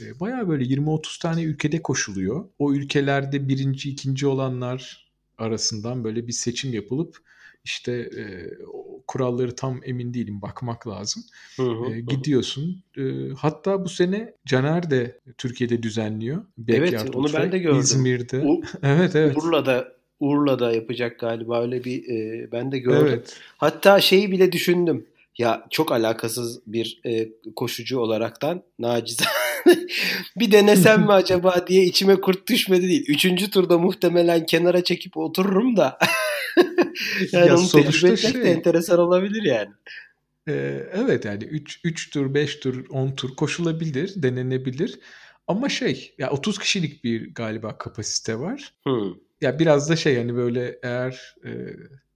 [0.00, 2.48] E, Baya böyle 20-30 tane ülkede koşuluyor.
[2.58, 5.07] O ülkelerde birinci, ikinci olanlar
[5.38, 7.16] arasından böyle bir seçim yapılıp
[7.64, 8.22] işte e,
[9.06, 11.22] kuralları tam emin değilim bakmak lazım.
[11.56, 12.82] Hı hı, e, gidiyorsun.
[12.98, 13.02] E,
[13.38, 16.44] hatta bu sene Caner de Türkiye'de düzenliyor.
[16.58, 17.80] Backyard evet onu ben de gördüm.
[17.80, 18.40] İzmir'de.
[18.40, 19.36] U- evet evet.
[19.36, 23.06] Urla'da Urla'da yapacak galiba öyle bir e, ben de gördüm.
[23.08, 23.40] Evet.
[23.56, 25.06] Hatta şeyi bile düşündüm.
[25.38, 29.18] Ya çok alakasız bir e, koşucu olaraktan naciz
[30.36, 33.04] bir denesem mi acaba diye içime kurt düşmedi değil.
[33.08, 35.98] Üçüncü turda muhtemelen kenara çekip otururum da.
[37.32, 38.42] yani ya onu tecrübe etmek şey...
[38.42, 39.70] de enteresan olabilir yani.
[40.48, 45.00] Ee, evet yani 3 3 tur, 5 tur, 10 tur koşulabilir, denenebilir.
[45.46, 48.74] Ama şey ya 30 kişilik bir galiba kapasite var.
[48.82, 49.14] Hmm.
[49.40, 51.50] Ya biraz da şey hani böyle eğer e,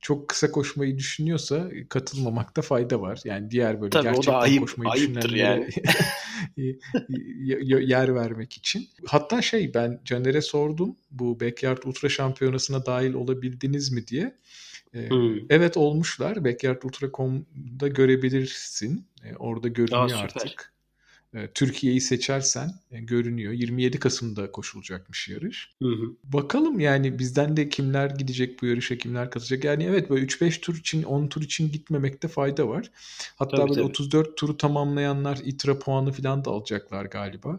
[0.03, 3.21] çok kısa koşmayı düşünüyorsa katılmamakta fayda var.
[3.25, 5.71] Yani diğer böyle Tabii gerçekten ayıp, koşmayı düşünenlere yani.
[7.89, 8.89] yer vermek için.
[9.07, 14.39] Hatta şey ben Caner'e sordum bu Backyard Ultra Şampiyonası'na dahil olabildiniz mi diye.
[14.95, 15.39] E, hmm.
[15.51, 16.45] Evet olmuşlar.
[16.45, 19.07] Backyardultra.com'da görebilirsin.
[19.25, 20.73] E, orada görünüyor Aa, artık.
[21.35, 23.53] E, Türkiye'yi seçersen e, görünüyor.
[23.53, 25.71] 27 Kasım'da koşulacakmış yarış.
[25.83, 26.17] Hı hı.
[26.25, 29.65] Bakalım yani bizden de kimler gidecek bu yarışa, kimler katılacak.
[29.65, 32.91] Yani evet böyle 3-5 tur için, 10 tur için gitmemekte fayda var.
[33.37, 33.91] Hatta tabii, böyle tabii.
[33.91, 37.57] 34 turu tamamlayanlar ITRA puanı falan da alacaklar galiba.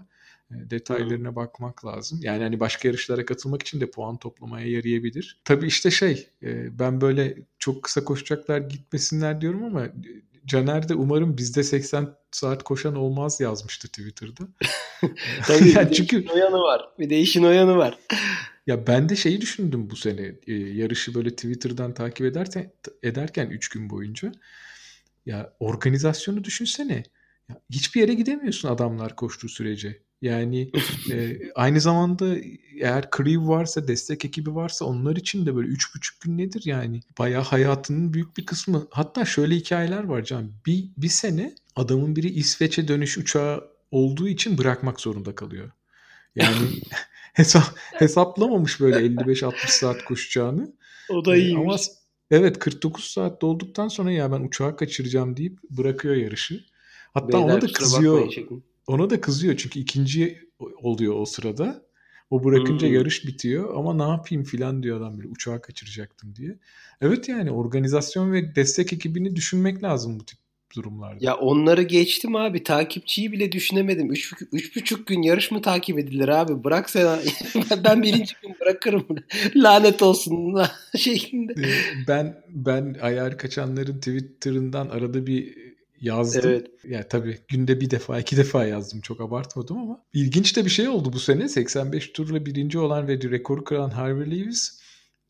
[0.52, 1.36] E, detaylarına Hı.
[1.36, 2.20] bakmak lazım.
[2.22, 5.42] Yani hani başka yarışlara katılmak için de puan toplamaya yarayabilir.
[5.46, 6.30] Tabii işte şey
[6.72, 9.88] ben böyle çok kısa koşacaklar gitmesinler diyorum ama
[10.46, 14.44] Caner de umarım bizde 80 saat koşan olmaz yazmıştı Twitter'da.
[15.48, 16.90] Tabii yani bir çünkü o yanı var.
[17.00, 17.98] Bir de işin o yanı var.
[18.68, 20.36] Ya ben de şeyi düşündüm bu sene.
[20.48, 24.32] E, yarışı böyle Twitter'dan takip ederken ederken 3 gün boyunca.
[25.26, 27.04] Ya organizasyonu düşünsene.
[27.50, 30.04] Ya, hiçbir yere gidemiyorsun adamlar koştuğu sürece.
[30.24, 30.72] Yani
[31.12, 32.36] e, aynı zamanda
[32.80, 37.00] eğer crew varsa, destek ekibi varsa onlar için de böyle üç buçuk gün nedir yani?
[37.20, 38.88] Bayağı hayatının büyük bir kısmı.
[38.92, 40.52] Hatta şöyle hikayeler var Can.
[40.66, 45.72] Bir, bir sene adamın biri İsveç'e dönüş uçağı olduğu için bırakmak zorunda kalıyor.
[46.36, 46.82] Yani
[47.34, 50.74] hesap, hesaplamamış böyle 55-60 saat koşacağını.
[51.10, 51.64] O da iyiymiş.
[51.64, 51.78] Ama
[52.32, 56.64] evet 49 saat dolduktan sonra ya ben uçağı kaçıracağım deyip bırakıyor yarışı.
[57.14, 58.34] Hatta Beyler, ona da kızıyor.
[58.88, 61.84] Ona da kızıyor çünkü ikinci oluyor o sırada.
[62.30, 62.96] O bırakınca hmm.
[62.96, 66.58] yarış bitiyor ama ne yapayım filan diyor adam böyle uçağı kaçıracaktım diye.
[67.02, 70.40] Evet yani organizasyon ve destek ekibini düşünmek lazım bu tip
[70.76, 71.26] durumlarda.
[71.26, 72.64] Ya onları geçtim abi.
[72.64, 74.12] Takipçiyi bile düşünemedim.
[74.12, 76.64] Üç, üç buçuk gün yarış mı takip edilir abi?
[76.64, 77.20] Bırak sen.
[77.84, 79.06] ben birinci gün bırakırım.
[79.56, 80.62] Lanet olsun
[80.98, 81.54] şeklinde.
[81.54, 81.68] Ee,
[82.08, 85.63] ben ben ayar kaçanların Twitter'ından arada bir
[86.04, 86.42] yazdım.
[86.46, 86.68] Evet.
[86.84, 90.88] Yani tabii günde bir defa iki defa yazdım çok abartmadım ama ilginç de bir şey
[90.88, 91.50] oldu bu sene.
[91.50, 94.80] 85 turla birinci olan ve rekoru kıran Harvey Lewis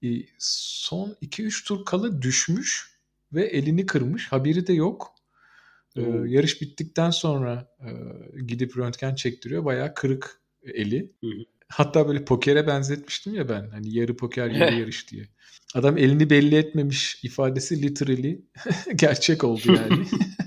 [0.04, 0.08] e,
[0.40, 2.94] son 2-3 tur kala düşmüş
[3.34, 4.32] ve elini kırmış.
[4.32, 5.14] Haberi de yok.
[5.98, 7.90] Ee, yarış bittikten sonra e,
[8.42, 9.66] gidip röntgen çektiriyor.
[9.66, 11.14] Bayağı kırık eli.
[11.22, 11.46] Hı hı.
[11.68, 13.70] Hatta böyle pokere benzetmiştim ya ben.
[13.70, 15.28] Hani yarı poker yarı yarış diye.
[15.76, 18.42] Adam elini belli etmemiş ifadesi literally
[18.96, 20.06] gerçek oldu yani.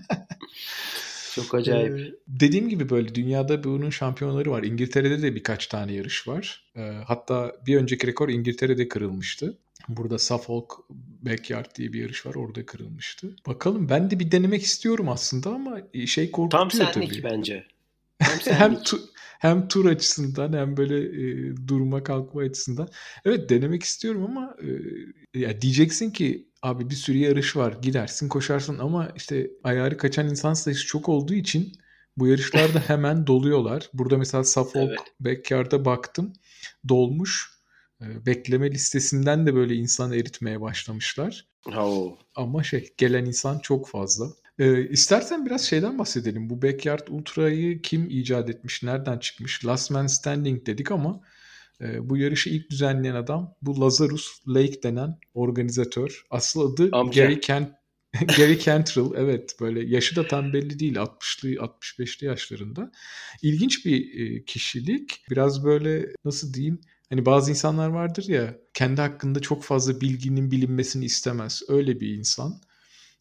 [1.42, 1.98] Çok acayip.
[1.98, 4.62] Ee, dediğim gibi böyle dünyada bunun şampiyonları var.
[4.62, 6.64] İngiltere'de de birkaç tane yarış var.
[6.76, 9.58] Ee, hatta bir önceki rekor İngiltere'de kırılmıştı.
[9.88, 10.72] Burada Suffolk
[11.22, 12.34] Backyard diye bir yarış var.
[12.34, 13.36] Orada kırılmıştı.
[13.46, 17.24] Bakalım ben de bir denemek istiyorum aslında ama şey korkutuyor Tam senlik tabii.
[17.24, 17.64] bence.
[18.18, 18.60] Tam senlik.
[18.60, 19.00] hem, tu,
[19.38, 22.88] hem tur açısından hem böyle e, durma kalkma açısından.
[23.24, 24.56] Evet denemek istiyorum ama
[25.34, 30.28] e, ya diyeceksin ki abi bir sürü yarış var gidersin koşarsın ama işte ayarı kaçan
[30.28, 31.72] insan sayısı çok olduğu için
[32.16, 33.90] bu yarışlarda hemen doluyorlar.
[33.92, 34.98] Burada mesela Suffolk evet.
[35.20, 36.32] Backyard'a baktım
[36.88, 37.56] dolmuş.
[38.02, 41.46] E, bekleme listesinden de böyle insan eritmeye başlamışlar.
[41.76, 42.16] Oh.
[42.34, 44.26] Ama şey gelen insan çok fazla.
[44.58, 46.50] E, istersen biraz şeyden bahsedelim.
[46.50, 49.66] Bu Backyard Ultra'yı kim icat etmiş, nereden çıkmış?
[49.66, 51.20] Last Man Standing dedik ama
[51.80, 56.26] e, bu yarışı ilk düzenleyen adam bu Lazarus Lake denen organizatör.
[56.30, 57.24] Asıl adı Amca.
[57.24, 57.72] Gary Kent
[58.36, 62.92] Gary Cantrell evet böyle yaşı da tam belli değil 60'lı 65'li yaşlarında.
[63.42, 65.24] İlginç bir e, kişilik.
[65.30, 71.04] Biraz böyle nasıl diyeyim Hani bazı insanlar vardır ya kendi hakkında çok fazla bilginin bilinmesini
[71.04, 71.62] istemez.
[71.68, 72.60] Öyle bir insan.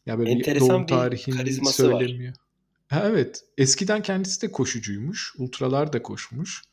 [0.06, 2.32] Ya böyle Enteresan doğum tarihini söylemiyor.
[2.32, 2.40] Var.
[2.88, 3.44] Ha, evet.
[3.58, 5.34] Eskiden kendisi de koşucuymuş.
[5.38, 6.64] Ultralar da koşmuş.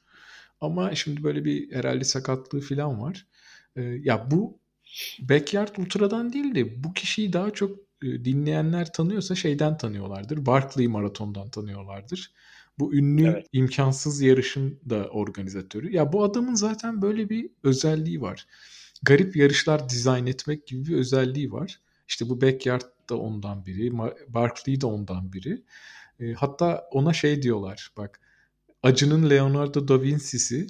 [0.63, 3.27] Ama şimdi böyle bir herhalde sakatlığı falan var.
[3.77, 4.59] Ee, ya bu
[5.21, 10.47] Backyard Ultra'dan değil de bu kişiyi daha çok e, dinleyenler tanıyorsa şeyden tanıyorlardır.
[10.47, 12.33] Barkley Maraton'dan tanıyorlardır.
[12.79, 13.47] Bu ünlü evet.
[13.53, 15.93] imkansız yarışın da organizatörü.
[15.95, 18.47] Ya bu adamın zaten böyle bir özelliği var.
[19.03, 21.81] Garip yarışlar dizayn etmek gibi bir özelliği var.
[22.09, 23.99] İşte bu Backyard da ondan biri,
[24.29, 25.63] Barkley de ondan biri.
[26.21, 28.21] E, hatta ona şey diyorlar bak.
[28.83, 30.67] Acının Leonardo da Vinci'si,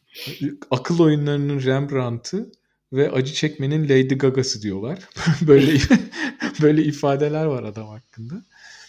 [0.70, 2.52] akıl oyunlarının Rembrandt'ı
[2.92, 4.98] ve acı çekmenin Lady Gaga'sı diyorlar.
[5.46, 5.78] böyle
[6.62, 8.44] böyle ifadeler var adam hakkında.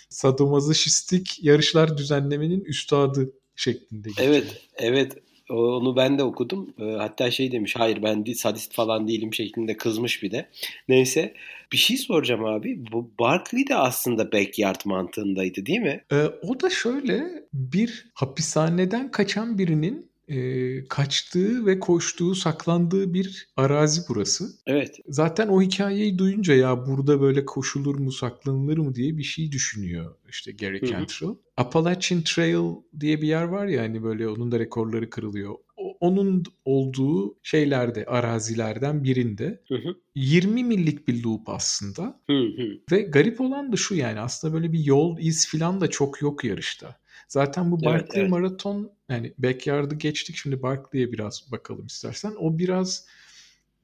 [0.09, 4.07] Sadomazoşistik yarışlar düzenlemenin üstadı şeklinde.
[4.09, 4.29] Geçiyor.
[4.29, 5.17] Evet, evet.
[5.49, 6.73] Onu ben de okudum.
[6.79, 10.49] Ee, hatta şey demiş hayır ben sadist falan değilim şeklinde kızmış bir de.
[10.87, 11.33] Neyse
[11.71, 12.79] bir şey soracağım abi.
[12.91, 16.03] Bu Barkley de aslında backyard mantığındaydı değil mi?
[16.11, 24.01] Ee, o da şöyle bir hapishaneden kaçan birinin e, kaçtığı ve koştuğu, saklandığı bir arazi
[24.09, 24.49] burası.
[24.67, 24.99] Evet.
[25.07, 30.15] Zaten o hikayeyi duyunca ya burada böyle koşulur mu, saklanılır mı diye bir şey düşünüyor
[30.35, 31.35] işte Gary Cantrell.
[31.57, 35.55] Appalachian Trail diye bir yer var ya hani böyle onun da rekorları kırılıyor.
[35.99, 39.61] onun olduğu şeylerde, arazilerden birinde.
[39.67, 39.95] Hı hı.
[40.15, 42.21] 20 millik bir loop aslında.
[42.27, 42.79] Hı hı.
[42.91, 46.43] Ve garip olan da şu yani aslında böyle bir yol iz falan da çok yok
[46.43, 46.99] yarışta.
[47.27, 48.29] Zaten bu Barkley evet, evet.
[48.29, 52.33] Maraton yani backyard'ı geçtik şimdi Barkley'e biraz bakalım istersen.
[52.39, 53.05] O biraz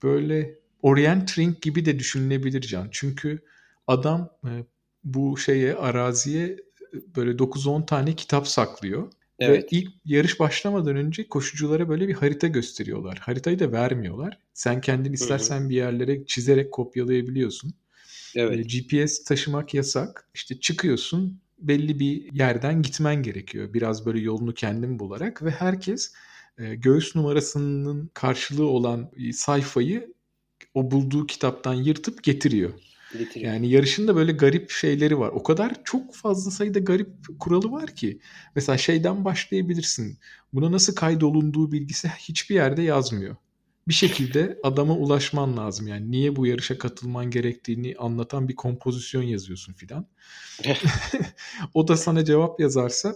[0.04, 2.88] böyle Orient Ring gibi de düşünülebilir Can.
[2.92, 3.40] Çünkü
[3.88, 4.52] adam e,
[5.04, 6.58] bu şeye araziye e,
[7.16, 9.12] böyle 9-10 tane kitap saklıyor.
[9.40, 9.64] Evet.
[9.64, 13.18] Ve ilk yarış başlamadan önce koşuculara böyle bir harita gösteriyorlar.
[13.18, 14.38] Haritayı da vermiyorlar.
[14.54, 15.70] Sen kendin istersen Hı-hı.
[15.70, 17.74] bir yerlere çizerek kopyalayabiliyorsun.
[18.36, 18.60] Evet.
[18.60, 20.30] E, GPS taşımak yasak.
[20.34, 23.74] İşte çıkıyorsun belli bir yerden gitmen gerekiyor.
[23.74, 26.14] Biraz böyle yolunu kendin bularak ve herkes
[26.58, 30.14] e, göğüs numarasının karşılığı olan sayfayı
[30.74, 32.72] o bulduğu kitaptan yırtıp getiriyor.
[33.18, 33.54] Getiriyor.
[33.54, 35.30] Yani yarışın da böyle garip şeyleri var.
[35.30, 37.10] O kadar çok fazla sayıda garip
[37.40, 38.20] kuralı var ki.
[38.56, 40.18] Mesela şeyden başlayabilirsin.
[40.54, 43.36] Buna nasıl kaydolunduğu bilgisi hiçbir yerde yazmıyor.
[43.88, 45.88] Bir şekilde adama ulaşman lazım.
[45.88, 50.08] Yani niye bu yarışa katılman gerektiğini anlatan bir kompozisyon yazıyorsun filan.
[51.74, 53.16] o da sana cevap yazarsa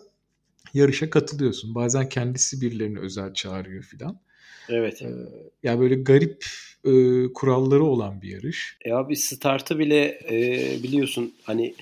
[0.73, 1.75] yarışa katılıyorsun.
[1.75, 4.19] Bazen kendisi birilerini özel çağırıyor filan.
[4.69, 5.01] Evet.
[5.01, 5.09] Ee,
[5.63, 6.45] yani böyle garip
[6.85, 6.91] e,
[7.33, 8.77] kuralları olan bir yarış.
[8.85, 11.75] E abi startı bile e, biliyorsun hani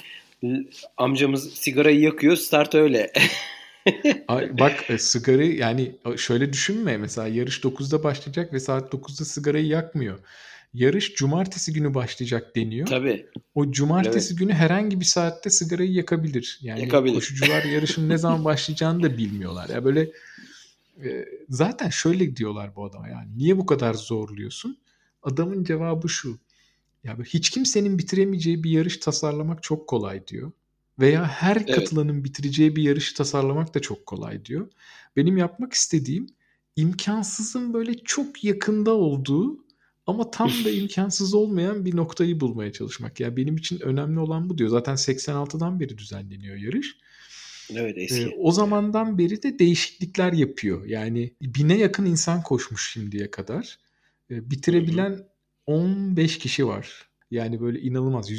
[0.98, 3.12] amcamız sigarayı yakıyor start öyle.
[4.60, 10.20] Bak e, sigarayı yani şöyle düşünme mesela yarış 9'da başlayacak ve saat 9'da sigarayı yakmıyor.
[10.74, 12.88] Yarış cumartesi günü başlayacak deniyor.
[12.88, 13.26] Tabii.
[13.56, 14.40] O cumartesi evet.
[14.40, 16.60] günü herhangi bir saatte sigarayı yakabilir.
[16.62, 17.16] Yani yakabilir.
[17.16, 19.70] koşucular yarışın ne zaman başlayacağını da bilmiyorlar.
[19.70, 20.12] Ya yani böyle
[21.04, 24.78] e, zaten şöyle diyorlar bu adama yani niye bu kadar zorluyorsun?
[25.24, 26.40] Adamın cevabı şu.
[27.04, 30.52] Ya hiç kimsenin bitiremeyeceği bir yarış tasarlamak çok kolay diyor.
[31.00, 31.76] Veya her evet.
[31.76, 34.72] katılanın bitireceği bir yarışı tasarlamak da çok kolay diyor.
[35.16, 36.28] Benim yapmak istediğim
[36.76, 39.64] imkansızın böyle çok yakında olduğu
[40.08, 43.20] ama tam da imkansız olmayan bir noktayı bulmaya çalışmak.
[43.20, 44.70] Ya yani benim için önemli olan bu diyor.
[44.70, 46.98] Zaten 86'dan beri düzenleniyor yarış.
[47.72, 48.24] Evet eski.
[48.24, 50.86] Ee, o zamandan beri de değişiklikler yapıyor.
[50.86, 53.80] Yani bine yakın insan koşmuş şimdiye kadar.
[54.32, 55.28] Ee, bitirebilen Hı-hı.
[55.66, 57.10] 15 kişi var.
[57.32, 58.32] Yani böyle inanılmaz.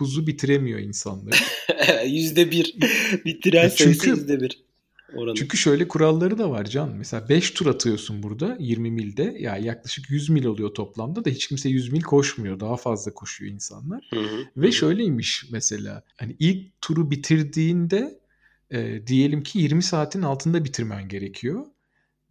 [0.00, 1.44] %99'u bitiremiyor insanlar.
[2.04, 4.52] %1 bitiren sayısı %1
[5.14, 5.34] oranı.
[5.34, 6.96] Çünkü şöyle kuralları da var Can.
[6.96, 9.22] Mesela 5 tur atıyorsun burada 20 milde.
[9.22, 12.60] Ya yani yaklaşık 100 mil oluyor toplamda da hiç kimse 100 mil koşmuyor.
[12.60, 14.08] Daha fazla koşuyor insanlar.
[14.10, 14.46] Hı hı.
[14.56, 16.02] Ve şöyleymiş mesela.
[16.16, 18.18] Hani ilk turu bitirdiğinde
[18.70, 21.66] e, diyelim ki 20 saatin altında bitirmen gerekiyor.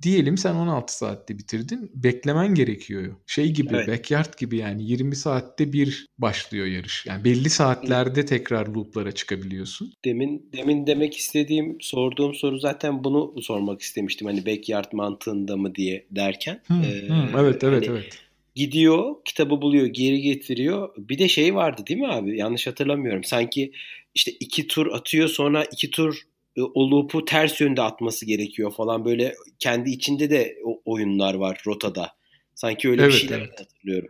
[0.06, 1.92] Diyelim sen 16 saatte bitirdin.
[1.94, 3.16] Beklemen gerekiyor.
[3.28, 3.88] Şey gibi evet.
[3.88, 7.06] backyard gibi yani 20 saatte bir başlıyor yarış.
[7.06, 9.94] Yani belli saatlerde tekrar looplara çıkabiliyorsun.
[10.06, 14.28] Demin demin demek istediğim sorduğum soru zaten bunu sormak istemiştim.
[14.28, 16.62] Hani backyard mantığında mı diye derken.
[16.68, 18.20] Hmm, ee, hmm, evet evet hani evet.
[18.56, 20.90] Gidiyor, kitabı buluyor, geri getiriyor.
[20.98, 22.38] Bir de şey vardı değil mi abi?
[22.38, 23.24] Yanlış hatırlamıyorum.
[23.24, 23.72] Sanki
[24.16, 26.22] işte iki tur atıyor sonra iki tur
[26.62, 32.12] o loop'u ters yönde atması gerekiyor falan böyle kendi içinde de oyunlar var rotada.
[32.56, 33.60] Sanki öyle evet, bir şeyler evet.
[33.60, 34.10] hatırlıyorum.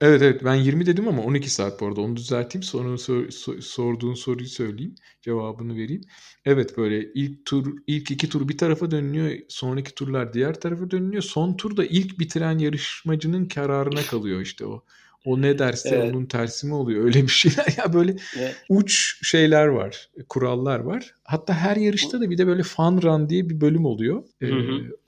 [0.00, 3.60] Evet evet ben 20 dedim ama 12 saat bu arada onu düzelteyim sonra sor, sor,
[3.60, 6.02] sorduğun soruyu söyleyeyim cevabını vereyim.
[6.44, 11.22] Evet böyle ilk tur ilk iki tur bir tarafa dönüyor sonraki turlar diğer tarafa dönüyor
[11.22, 14.84] son turda ilk bitiren yarışmacının kararına kalıyor işte o.
[15.26, 16.14] O ne derse evet.
[16.14, 17.04] onun tersi mi oluyor?
[17.04, 18.56] Öyle bir şeyler ya böyle evet.
[18.68, 21.14] uç şeyler var, kurallar var.
[21.24, 24.24] Hatta her yarışta da bir de böyle fun run diye bir bölüm oluyor.
[24.42, 24.46] Ee,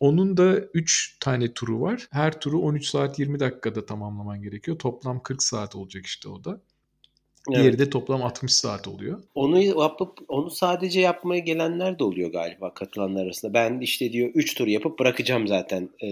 [0.01, 2.09] onun da 3 tane turu var.
[2.11, 4.79] Her turu 13 saat 20 dakikada tamamlaman gerekiyor.
[4.79, 6.61] Toplam 40 saat olacak işte o da.
[7.51, 7.61] Evet.
[7.61, 9.23] Diğeri de toplam 60 saat oluyor.
[9.35, 13.55] Onu yapıp onu sadece yapmaya gelenler de oluyor galiba katılanlar arasında.
[13.55, 16.09] Ben işte diyor 3 tur yapıp bırakacağım zaten e,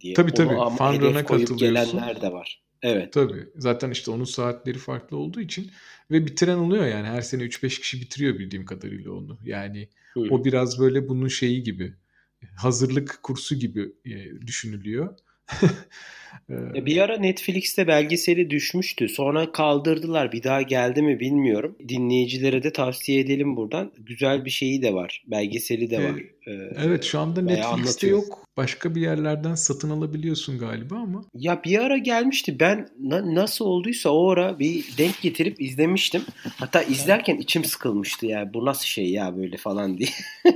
[0.00, 0.14] diye.
[0.14, 0.54] Tabii tabii.
[0.78, 1.56] Fun run'a katılıyorsun.
[1.56, 2.60] gelenler de var.
[2.82, 3.12] Evet.
[3.12, 3.46] Tabii.
[3.56, 5.70] Zaten işte onun saatleri farklı olduğu için
[6.10, 7.06] ve bitiren oluyor yani.
[7.06, 9.38] Her sene 3-5 kişi bitiriyor bildiğim kadarıyla onu.
[9.44, 10.20] Yani Hı.
[10.30, 11.92] o biraz böyle bunun şeyi gibi.
[12.56, 15.14] Hazırlık kursu gibi e, düşünülüyor.
[16.50, 16.52] Ee,
[16.86, 19.08] bir ara Netflix'te belgeseli düşmüştü.
[19.08, 20.32] Sonra kaldırdılar.
[20.32, 21.76] Bir daha geldi mi bilmiyorum.
[21.88, 23.92] Dinleyicilere de tavsiye edelim buradan.
[23.98, 25.24] Güzel bir şeyi de var.
[25.26, 26.20] Belgeseli de var.
[26.46, 26.52] Ee,
[26.84, 28.39] evet şu anda Netflix'te yok.
[28.56, 31.24] Başka bir yerlerden satın alabiliyorsun galiba ama.
[31.34, 32.60] Ya bir ara gelmişti.
[32.60, 36.22] Ben na- nasıl olduysa o ara bir denk getirip izlemiştim.
[36.56, 38.54] Hatta izlerken içim sıkılmıştı ya.
[38.54, 40.08] Bu nasıl şey ya böyle falan diye.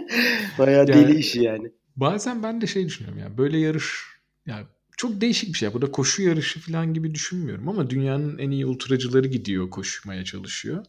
[0.59, 1.71] Bayağı yani, deli işi yani.
[1.97, 3.39] Bazen ben de şey düşünüyorum ya.
[3.39, 4.05] Böyle yarış
[4.47, 4.67] yani
[4.97, 5.73] çok değişik bir şey.
[5.73, 10.85] Burada koşu yarışı falan gibi düşünmüyorum ama dünyanın en iyi ultracıları gidiyor koşmaya çalışıyor.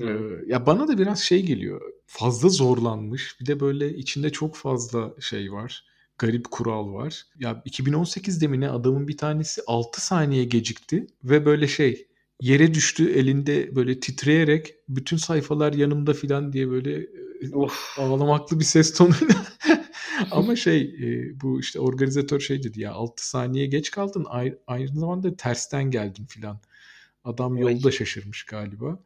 [0.00, 0.06] Ee,
[0.46, 1.80] ya bana da biraz şey geliyor.
[2.06, 3.40] Fazla zorlanmış.
[3.40, 5.84] Bir de böyle içinde çok fazla şey var.
[6.18, 7.26] Garip kural var.
[7.38, 12.06] Ya 2018'de mi ne adamın bir tanesi 6 saniye gecikti ve böyle şey
[12.40, 17.06] yere düştü elinde böyle titreyerek bütün sayfalar yanımda filan diye böyle
[17.52, 17.98] of.
[17.98, 19.46] ağlamaklı bir ses tonuyla
[20.30, 24.26] ama şey e, bu işte organizatör şey dedi ya 6 saniye geç kaldın
[24.66, 26.60] aynı zamanda tersten geldin filan.
[27.24, 28.98] Adam yolda şaşırmış galiba.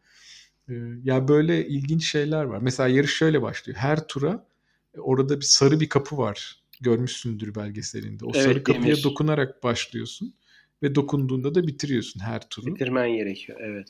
[0.69, 2.59] E, ya böyle ilginç şeyler var.
[2.63, 3.79] Mesela yarış şöyle başlıyor.
[3.79, 4.47] Her tura
[4.95, 6.60] e, orada bir sarı bir kapı var.
[6.81, 8.25] Görmüşsündür belgeselinde.
[8.25, 9.05] O evet, sarı kapıya demir.
[9.05, 10.35] dokunarak başlıyorsun
[10.83, 12.67] ve dokunduğunda da bitiriyorsun her turu.
[12.67, 13.89] Bitirmen gerekiyor evet.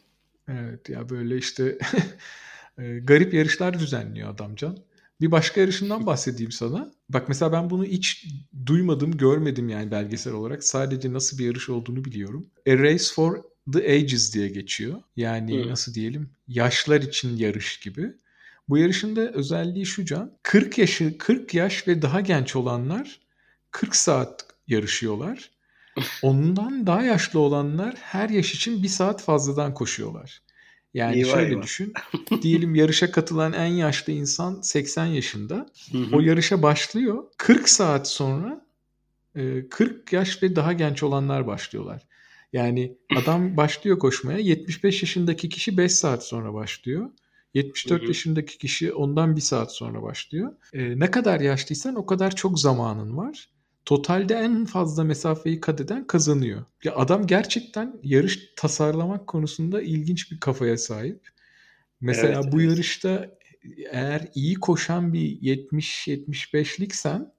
[0.49, 1.79] Evet ya böyle işte
[3.03, 4.79] garip yarışlar düzenliyor adamcan.
[5.21, 6.93] Bir başka yarışından bahsedeyim sana.
[7.09, 8.27] Bak mesela ben bunu hiç
[8.67, 10.65] duymadım, görmedim yani belgesel olarak.
[10.65, 12.47] Sadece nasıl bir yarış olduğunu biliyorum.
[12.69, 15.03] A Race for the Ages diye geçiyor.
[15.17, 15.69] Yani Hı.
[15.69, 18.13] nasıl diyelim yaşlar için yarış gibi.
[18.69, 20.39] Bu yarışın da özelliği şu can.
[20.43, 23.21] 40 yaşı 40 yaş ve daha genç olanlar
[23.71, 25.51] 40 saat yarışıyorlar.
[26.23, 30.43] Ondan daha yaşlı olanlar her yaş için bir saat fazladan koşuyorlar.
[30.95, 31.63] Yani eyvah şöyle eyvah.
[31.63, 31.93] düşün.
[32.43, 35.67] diyelim yarışa katılan en yaşlı insan 80 yaşında.
[36.13, 37.25] o yarışa başlıyor.
[37.37, 38.67] 40 saat sonra
[39.71, 42.07] 40 yaş ve daha genç olanlar başlıyorlar.
[42.53, 44.39] Yani adam başlıyor koşmaya.
[44.39, 47.11] 75 yaşındaki kişi 5 saat sonra başlıyor.
[47.55, 50.53] 74 yaşındaki kişi ondan bir saat sonra başlıyor.
[50.73, 53.51] Ee, ne kadar yaşlıysan o kadar çok zamanın var
[53.85, 56.65] totalde en fazla mesafeyi kat eden kazanıyor.
[56.85, 61.29] Ya adam gerçekten yarış tasarlamak konusunda ilginç bir kafaya sahip.
[62.01, 62.71] Mesela evet, bu evet.
[62.71, 63.39] yarışta
[63.91, 67.33] eğer iyi koşan bir 70-75'liksen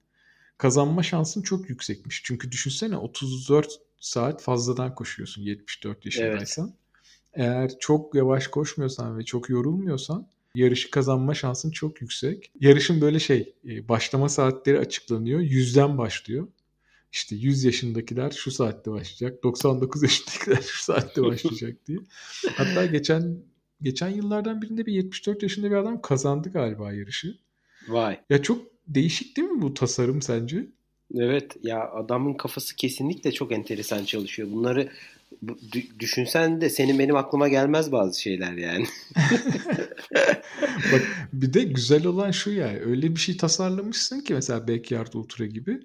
[0.58, 2.22] kazanma şansın çok yüksekmiş.
[2.24, 3.68] Çünkü düşünsene 34
[4.00, 6.66] saat fazladan koşuyorsun 74 yaşındaysan.
[6.66, 6.78] Evet.
[7.34, 12.50] Eğer çok yavaş koşmuyorsan ve çok yorulmuyorsan yarışı kazanma şansın çok yüksek.
[12.60, 15.40] Yarışın böyle şey e, başlama saatleri açıklanıyor.
[15.40, 16.48] Yüzden başlıyor.
[17.12, 19.44] İşte 100 yaşındakiler şu saatte başlayacak.
[19.44, 21.98] 99 yaşındakiler şu saatte başlayacak diye.
[22.56, 23.36] Hatta geçen
[23.82, 27.34] geçen yıllardan birinde bir 74 yaşında bir adam kazandı galiba yarışı.
[27.88, 28.20] Vay.
[28.30, 30.66] Ya çok değişik değil mi bu tasarım sence?
[31.14, 34.48] Evet ya adamın kafası kesinlikle çok enteresan çalışıyor.
[34.52, 34.88] Bunları
[35.98, 38.86] düşünsen de senin benim aklıma gelmez bazı şeyler yani.
[40.92, 45.46] Bak bir de güzel olan şu ya öyle bir şey tasarlamışsın ki mesela Backyard Ultra
[45.46, 45.80] gibi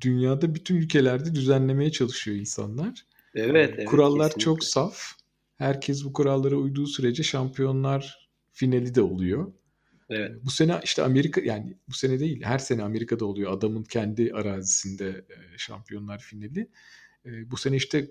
[0.00, 3.06] dünyada bütün ülkelerde düzenlemeye çalışıyor insanlar.
[3.34, 3.74] Evet.
[3.74, 4.44] evet Kurallar kesinlikle.
[4.44, 5.12] çok saf.
[5.56, 9.52] Herkes bu kurallara uyduğu sürece şampiyonlar finali de oluyor.
[10.10, 10.32] Evet.
[10.44, 15.24] Bu sene işte Amerika yani bu sene değil her sene Amerika'da oluyor adamın kendi arazisinde
[15.56, 16.68] şampiyonlar finali.
[17.24, 18.10] Bu sene işte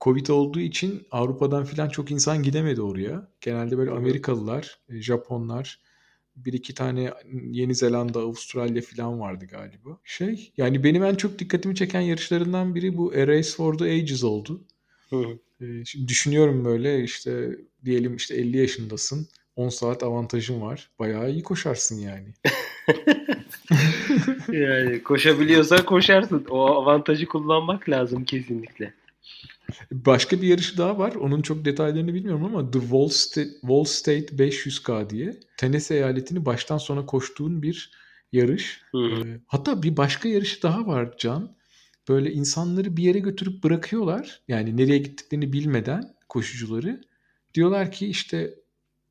[0.00, 3.28] Covid olduğu için Avrupa'dan filan çok insan gidemedi oraya.
[3.40, 5.80] Genelde böyle Amerikalılar, e, Japonlar,
[6.36, 7.12] bir iki tane
[7.50, 9.98] Yeni Zelanda, Avustralya filan vardı galiba.
[10.04, 14.64] Şey yani benim en çok dikkatimi çeken yarışlarından biri bu Race for the Ages oldu.
[15.10, 15.24] Hı.
[15.60, 19.28] E, şimdi düşünüyorum böyle işte diyelim işte 50 yaşındasın.
[19.56, 20.90] 10 saat avantajın var.
[20.98, 22.28] Bayağı iyi koşarsın yani.
[24.52, 26.46] yani koşabiliyorsan koşarsın.
[26.50, 28.94] O avantajı kullanmak lazım kesinlikle.
[29.90, 31.14] Başka bir yarışı daha var.
[31.14, 36.78] Onun çok detaylarını bilmiyorum ama The Wall State, Wall State 500K diye Tennessee eyaletini baştan
[36.78, 37.90] sona koştuğun bir
[38.32, 38.80] yarış.
[38.92, 39.28] Hı hı.
[39.28, 41.56] Ee, hatta bir başka yarışı daha var Can.
[42.08, 44.42] Böyle insanları bir yere götürüp bırakıyorlar.
[44.48, 47.00] Yani nereye gittiklerini bilmeden koşucuları.
[47.54, 48.54] Diyorlar ki işte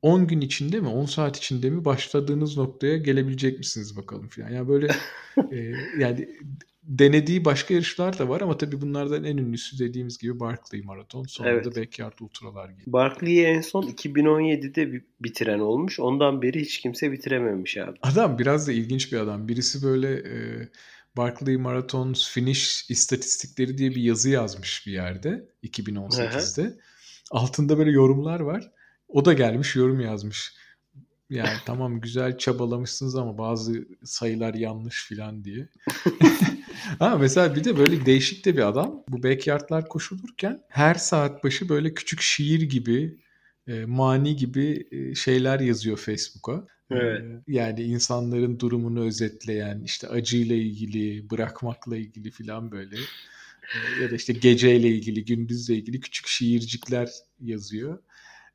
[0.02, 4.50] 10 gün içinde mi 10 saat içinde mi başladığınız noktaya gelebilecek misiniz bakalım falan.
[4.50, 4.86] Yani böyle
[5.52, 5.56] e,
[5.98, 6.28] yani
[6.86, 11.24] denediği başka yarışlar da var ama tabii bunlardan en ünlüsü dediğimiz gibi Barkley Maraton.
[11.24, 11.64] Sonra evet.
[11.64, 12.92] da Backyard Ultralar gibi.
[12.92, 16.00] Barkley'i en son 2017'de bitiren olmuş.
[16.00, 17.98] Ondan beri hiç kimse bitirememiş abi.
[18.02, 19.48] Adam biraz da ilginç bir adam.
[19.48, 20.68] Birisi böyle e,
[21.16, 26.62] Barkley Marathon finish istatistikleri diye bir yazı yazmış bir yerde 2018'de.
[26.62, 26.78] Hı hı.
[27.30, 28.70] Altında böyle yorumlar var.
[29.08, 30.54] O da gelmiş yorum yazmış.
[31.30, 35.68] Yani tamam güzel çabalamışsınız ama bazı sayılar yanlış filan diye.
[36.98, 39.04] ha mesela bir de böyle değişik de bir adam.
[39.08, 43.16] Bu backyardlar koşulurken her saat başı böyle küçük şiir gibi,
[43.68, 46.66] e, mani gibi e, şeyler yazıyor Facebook'a.
[46.90, 47.24] Evet.
[47.48, 52.96] Yani insanların durumunu özetleyen, işte acıyla ilgili, bırakmakla ilgili filan böyle.
[54.02, 57.10] Ya da işte geceyle ilgili, gündüzle ilgili küçük şiircikler
[57.40, 57.98] yazıyor.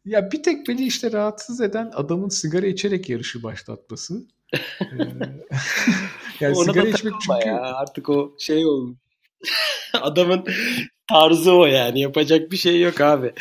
[0.05, 4.27] Ya bir tek beni işte rahatsız eden adamın sigara içerek yarışı başlatması.
[4.81, 4.85] ee,
[6.39, 8.97] yani Ona sigara içmek çünkü ya, artık o şey olmuş.
[9.93, 10.45] Adamın
[11.09, 12.01] tarzı o yani.
[12.01, 13.33] Yapacak bir şey yok abi.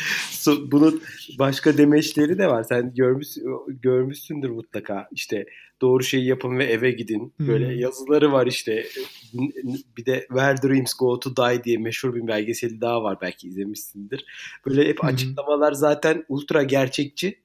[0.47, 1.01] Bunun
[1.39, 2.63] başka demeçleri de var.
[2.63, 3.27] Sen görmüş,
[3.67, 5.07] görmüşsündür mutlaka.
[5.11, 5.45] İşte
[5.81, 7.33] doğru şeyi yapın ve eve gidin.
[7.39, 7.79] Böyle hmm.
[7.79, 8.85] yazıları var işte.
[9.97, 13.17] Bir de Where Dreams Go to Die diye meşhur bir belgeseli daha var.
[13.21, 14.25] Belki izlemişsindir.
[14.65, 17.43] Böyle hep açıklamalar zaten ultra gerçekçi.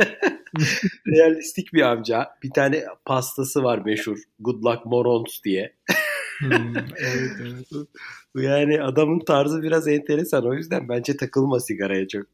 [1.06, 2.28] Realistik bir amca.
[2.42, 4.18] Bir tane pastası var meşhur.
[4.38, 5.76] Good Luck Morons diye.
[6.40, 7.66] hmm, evet, evet.
[8.34, 10.46] Yani adamın tarzı biraz enteresan.
[10.46, 12.26] O yüzden bence takılma sigaraya çok.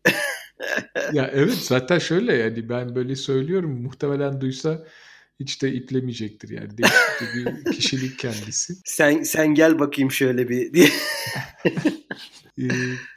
[1.12, 3.82] ya evet zaten şöyle yani ben böyle söylüyorum.
[3.82, 4.84] Muhtemelen duysa
[5.40, 6.78] hiç de iplemeyecektir yani.
[6.78, 8.74] Değişik bir kişilik kendisi.
[8.84, 10.88] Sen sen gel bakayım şöyle bir diye.
[12.58, 12.68] ee,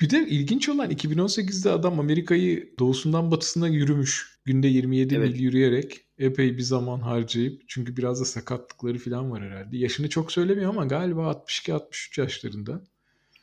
[0.02, 4.40] bir de ilginç olan 2018'de adam Amerika'yı doğusundan batısına yürümüş.
[4.46, 5.32] Günde 27 evet.
[5.32, 9.78] mil yürüyerek epey bir zaman harcayıp çünkü biraz da sakatlıkları falan var herhalde.
[9.78, 12.82] Yaşını çok söylemiyor ama galiba 62-63 yaşlarında.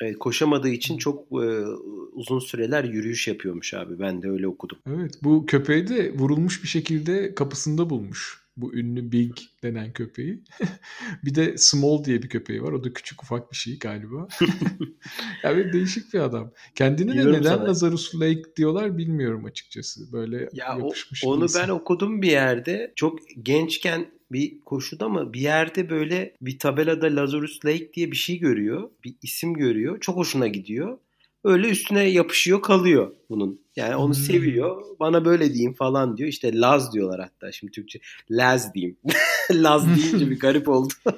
[0.00, 1.64] Evet, koşamadığı için çok e,
[2.12, 3.98] uzun süreler yürüyüş yapıyormuş abi.
[3.98, 4.78] Ben de öyle okudum.
[4.88, 10.42] Evet bu köpeği de vurulmuş bir şekilde kapısında bulmuş bu ünlü Big denen köpeği.
[11.24, 12.72] bir de Small diye bir köpeği var.
[12.72, 14.28] O da küçük ufak bir şey galiba.
[15.42, 16.52] yani değişik bir adam.
[16.74, 17.64] Kendine de neden sana.
[17.64, 20.12] Lazarus Lake diyorlar bilmiyorum açıkçası.
[20.12, 22.92] Böyle ya yapışmış o, Onu ben okudum bir yerde.
[22.96, 28.38] Çok gençken bir koşuda mı bir yerde böyle bir tabelada Lazarus Lake diye bir şey
[28.38, 28.90] görüyor.
[29.04, 30.00] Bir isim görüyor.
[30.00, 30.98] Çok hoşuna gidiyor
[31.46, 33.60] öyle üstüne yapışıyor kalıyor bunun.
[33.76, 34.22] Yani onu hmm.
[34.22, 34.82] seviyor.
[35.00, 36.28] Bana böyle diyeyim falan diyor.
[36.28, 37.52] İşte Laz diyorlar hatta.
[37.52, 37.98] Şimdi Türkçe
[38.30, 38.96] Laz diyeyim.
[39.52, 40.92] Laz deyince bir garip oldu.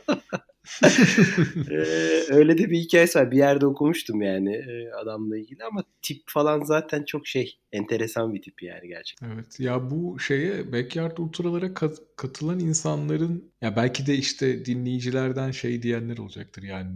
[1.70, 3.30] ee, öyle de bir hikayesi var.
[3.30, 8.42] Bir yerde okumuştum yani e, adamla ilgili ama tip falan zaten çok şey enteresan bir
[8.42, 9.30] tip yani gerçekten.
[9.30, 15.82] Evet ya bu şeye Backyard Ultra'lara kat, katılan insanların ya belki de işte dinleyicilerden şey
[15.82, 16.90] diyenler olacaktır yani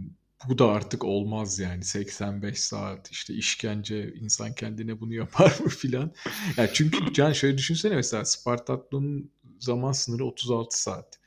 [0.49, 6.11] bu da artık olmaz yani 85 saat işte işkence insan kendine bunu yapar mı filan.
[6.57, 11.19] Yani çünkü Can şöyle düşünsene mesela Spartathlon'un zaman sınırı 36 saat.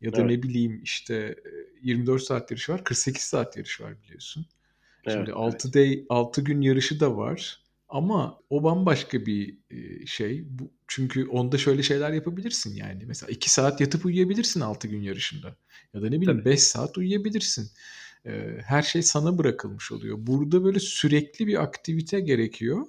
[0.00, 0.30] Ya da evet.
[0.30, 1.36] ne bileyim işte
[1.82, 4.46] 24 saat yarışı var 48 saat yarış var biliyorsun.
[5.04, 5.74] Evet, Şimdi 6 evet.
[5.74, 7.62] day 6 gün yarışı da var.
[7.88, 9.56] Ama o bambaşka bir
[10.06, 10.44] şey.
[10.48, 13.04] Bu, çünkü onda şöyle şeyler yapabilirsin yani.
[13.06, 15.56] Mesela 2 saat yatıp uyuyabilirsin 6 gün yarışında.
[15.94, 16.50] Ya da ne bileyim Tabii.
[16.50, 17.70] 5 saat uyuyabilirsin
[18.64, 20.16] her şey sana bırakılmış oluyor.
[20.20, 22.86] Burada böyle sürekli bir aktivite gerekiyor.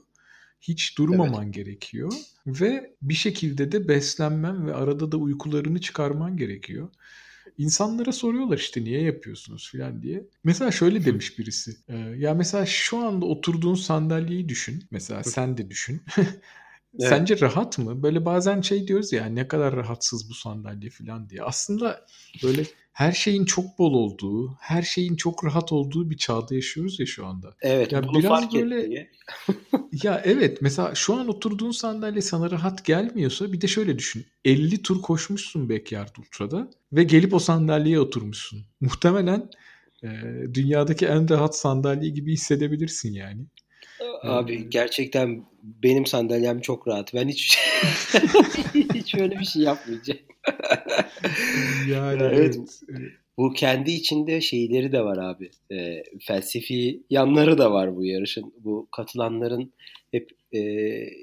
[0.62, 1.54] Hiç durmaman evet.
[1.54, 2.14] gerekiyor
[2.48, 6.90] ve bir şekilde de beslenmen ve arada da uykularını çıkarman gerekiyor.
[7.58, 10.24] İnsanlara soruyorlar işte niye yapıyorsunuz filan diye.
[10.44, 11.78] Mesela şöyle demiş birisi.
[12.18, 14.84] ya mesela şu anda oturduğun sandalyeyi düşün.
[14.92, 16.02] Mesela sen de düşün.
[17.00, 17.10] Evet.
[17.10, 18.04] Sence rahat mı?
[18.04, 21.44] Böyle bazen şey diyoruz ya ne kadar rahatsız bu sandalye falan diye.
[21.44, 22.06] Aslında
[22.44, 22.64] böyle
[22.94, 27.26] her şeyin çok bol olduğu, her şeyin çok rahat olduğu bir çağda yaşıyoruz ya şu
[27.26, 27.56] anda.
[27.62, 29.10] Evet, ya bunu biraz fark böyle
[30.04, 34.26] ya evet mesela şu an oturduğun sandalye sana rahat gelmiyorsa bir de şöyle düşün.
[34.46, 38.66] 50 tur koşmuşsun Backyard Ultra'da ve gelip o sandalyeye oturmuşsun.
[38.82, 39.50] Muhtemelen
[40.04, 40.08] e,
[40.54, 43.46] dünyadaki en rahat sandalye gibi hissedebilirsin yani.
[44.24, 47.14] Abi gerçekten benim sandalyem çok rahat.
[47.14, 47.58] Ben hiç
[48.94, 50.20] hiç öyle bir şey yapmayacağım.
[51.90, 52.60] yani evet.
[52.90, 53.10] evet.
[53.38, 55.50] Bu kendi içinde şeyleri de var abi.
[55.72, 58.54] E, felsefi yanları da var bu yarışın.
[58.60, 59.74] Bu katılanların
[60.12, 60.62] hep e,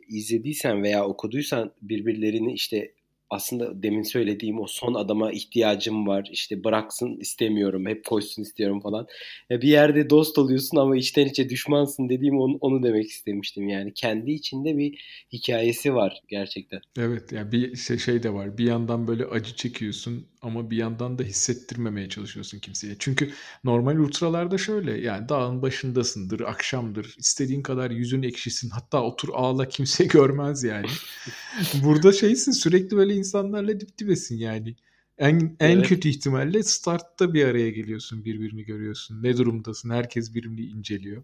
[0.08, 2.92] izlediysen veya okuduysan birbirlerini işte
[3.30, 6.28] aslında demin söylediğim o son adama ihtiyacım var.
[6.32, 7.86] İşte bıraksın istemiyorum.
[7.86, 9.06] Hep koşsun istiyorum falan.
[9.50, 13.68] Ya bir yerde dost oluyorsun ama içten içe düşmansın dediğim onu, onu demek istemiştim.
[13.68, 14.98] Yani kendi içinde bir
[15.32, 16.80] hikayesi var gerçekten.
[16.98, 18.58] Evet yani bir şey, şey de var.
[18.58, 22.96] Bir yandan böyle acı çekiyorsun ama bir yandan da hissettirmemeye çalışıyorsun kimseye.
[22.98, 23.32] Çünkü
[23.64, 27.14] normal ultralarda şöyle yani dağın başındasındır, akşamdır.
[27.18, 28.70] istediğin kadar yüzün ekşisin.
[28.70, 30.86] Hatta otur ağla kimse görmez yani.
[31.84, 34.76] Burada şeysin sürekli böyle insanlarla dip dibesin yani.
[35.18, 35.88] En, en evet.
[35.88, 39.22] kötü ihtimalle startta bir araya geliyorsun birbirini görüyorsun.
[39.22, 41.22] Ne durumdasın herkes birbirini inceliyor.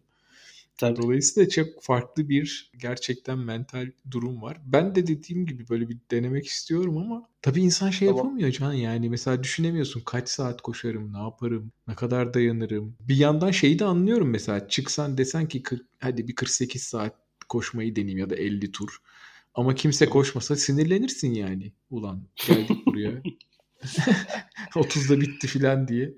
[0.79, 1.03] Tabii.
[1.03, 4.61] Dolayısıyla çok farklı bir gerçekten mental durum var.
[4.67, 8.25] Ben de dediğim gibi böyle bir denemek istiyorum ama tabii insan şey tamam.
[8.25, 12.97] yapamıyor Can yani mesela düşünemiyorsun kaç saat koşarım, ne yaparım, ne kadar dayanırım.
[13.01, 17.15] Bir yandan şeyi de anlıyorum mesela çıksan desen ki 40, hadi bir 48 saat
[17.49, 18.99] koşmayı deneyeyim ya da 50 tur.
[19.55, 21.73] Ama kimse koşmasa sinirlenirsin yani.
[21.91, 23.23] Ulan geldik buraya.
[24.75, 26.15] 30'da bitti filan diye.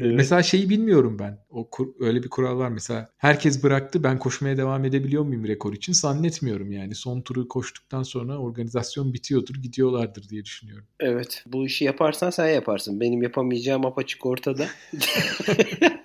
[0.00, 0.14] Evet.
[0.16, 1.38] Mesela şeyi bilmiyorum ben.
[1.50, 3.08] O öyle bir kural var mesela.
[3.16, 5.92] Herkes bıraktı ben koşmaya devam edebiliyor muyum rekor için?
[5.92, 6.94] Zannetmiyorum yani.
[6.94, 10.86] Son turu koştuktan sonra organizasyon bitiyordur, gidiyorlardır diye düşünüyorum.
[11.00, 11.44] Evet.
[11.46, 13.00] Bu işi yaparsan sen yaparsın.
[13.00, 14.66] Benim yapamayacağım apaçık ortada.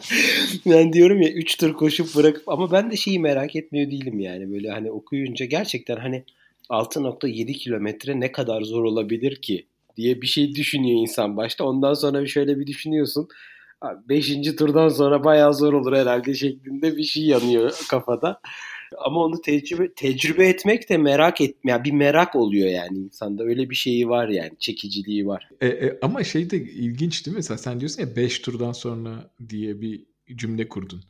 [0.66, 4.52] ben diyorum ya 3 tur koşup bırakıp ama ben de şeyi merak etmiyor değilim yani
[4.52, 6.24] böyle hani okuyunca gerçekten hani
[6.70, 9.66] 6.7 kilometre ne kadar zor olabilir ki
[9.96, 11.64] diye bir şey düşünüyor insan başta.
[11.64, 13.28] Ondan sonra şöyle bir düşünüyorsun.
[14.08, 18.40] Beşinci turdan sonra bayağı zor olur herhalde şeklinde bir şey yanıyor kafada.
[18.98, 23.70] Ama onu tecrübe tecrübe etmek de merak etme, yani bir merak oluyor yani insanda öyle
[23.70, 25.48] bir şeyi var yani çekiciliği var.
[25.60, 27.38] E, e, ama şey de ilginç değil mi?
[27.38, 30.06] Mesela sen diyorsun ya 5 turdan sonra diye bir
[30.36, 31.02] cümle kurdun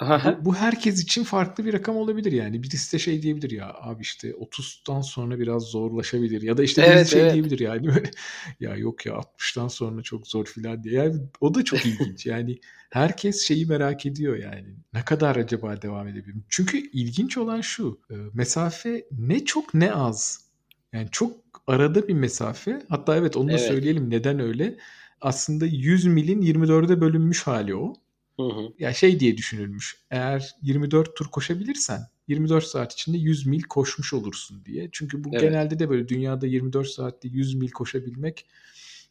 [0.00, 2.62] bu, bu herkes için farklı bir rakam olabilir yani.
[2.62, 6.96] Birisi de şey diyebilir ya abi işte 30'tan sonra biraz zorlaşabilir ya da işte evet,
[6.96, 7.32] birisi şey evet.
[7.32, 7.88] diyebilir yani
[8.60, 10.94] ya yok ya 60'tan sonra çok zor filan diye.
[10.94, 12.26] Yani o da çok ilginç.
[12.26, 12.58] Yani
[12.90, 14.76] herkes şeyi merak ediyor yani.
[14.94, 16.44] Ne kadar acaba devam edebilirim?
[16.48, 18.00] Çünkü ilginç olan şu.
[18.10, 20.48] E, mesafe ne çok ne az.
[20.92, 21.36] Yani çok
[21.66, 22.82] arada bir mesafe.
[22.88, 23.68] Hatta evet onu da evet.
[23.68, 24.78] söyleyelim neden öyle.
[25.20, 27.94] Aslında 100 milin 24'e bölünmüş hali o.
[28.36, 28.72] Hı hı.
[28.78, 29.96] Ya şey diye düşünülmüş.
[30.10, 34.88] Eğer 24 tur koşabilirsen 24 saat içinde 100 mil koşmuş olursun diye.
[34.92, 35.40] Çünkü bu evet.
[35.40, 38.46] genelde de böyle dünyada 24 saatte 100 mil koşabilmek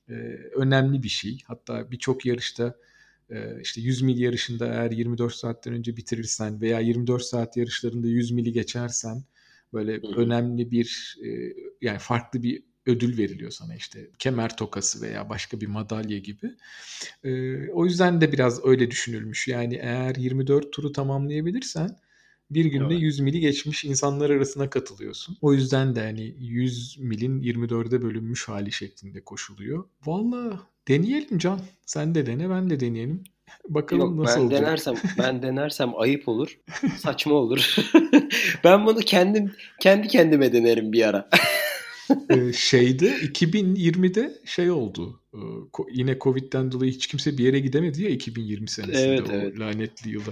[0.09, 0.13] e,
[0.55, 1.39] önemli bir şey.
[1.47, 2.75] Hatta birçok yarışta
[3.61, 8.51] işte 100 mil yarışında eğer 24 saatten önce bitirirsen veya 24 saat yarışlarında 100 mili
[8.51, 9.23] geçersen
[9.73, 15.29] böyle hı önemli bir e, yani farklı bir ödül veriliyor sana işte kemer tokası veya
[15.29, 16.55] başka bir madalya gibi.
[17.23, 17.31] E,
[17.69, 19.47] o yüzden de biraz öyle düşünülmüş.
[19.47, 21.97] Yani eğer 24 turu tamamlayabilirsen
[22.51, 23.01] bir günde evet.
[23.01, 25.37] 100 mili geçmiş insanlar arasına katılıyorsun.
[25.41, 29.85] O yüzden de hani 100 milin 24'e bölünmüş hali şeklinde koşuluyor.
[30.05, 31.59] Valla deneyelim Can.
[31.85, 33.23] Sen de dene ben de deneyelim.
[33.69, 34.61] Bakalım Yok, nasıl ben olacak.
[34.61, 36.59] denersem ben denersem ayıp olur.
[36.97, 37.75] Saçma olur.
[38.63, 41.29] ben bunu kendim kendi kendime denerim bir ara.
[42.29, 45.21] Ee, şeyde 2020'de şey oldu.
[45.33, 45.37] Ee,
[45.91, 49.59] yine Covid'den dolayı hiç kimse bir yere gidemedi ya 2020 senesinde evet, o evet.
[49.59, 50.31] lanetli yılda.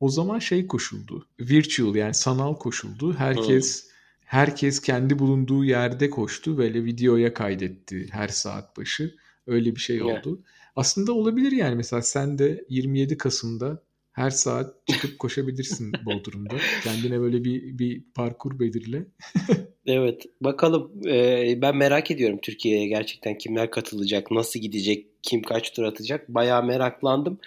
[0.00, 1.26] O zaman şey koşuldu.
[1.40, 3.14] Virtual yani sanal koşuldu.
[3.14, 3.90] Herkes hmm.
[4.24, 6.58] herkes kendi bulunduğu yerde koştu.
[6.58, 9.14] Böyle videoya kaydetti her saat başı.
[9.46, 10.28] Öyle bir şey oldu.
[10.28, 10.38] Yeah.
[10.76, 13.82] Aslında olabilir yani mesela sen de 27 Kasım'da
[14.12, 16.54] her saat çıkıp koşabilirsin Bodrum'da.
[16.84, 19.06] Kendine böyle bir bir parkur belirle.
[19.86, 20.92] evet, bakalım.
[21.06, 26.28] Ee, ben merak ediyorum Türkiye'ye gerçekten kimler katılacak, nasıl gidecek, kim kaç tur atacak.
[26.28, 27.38] Bayağı meraklandım.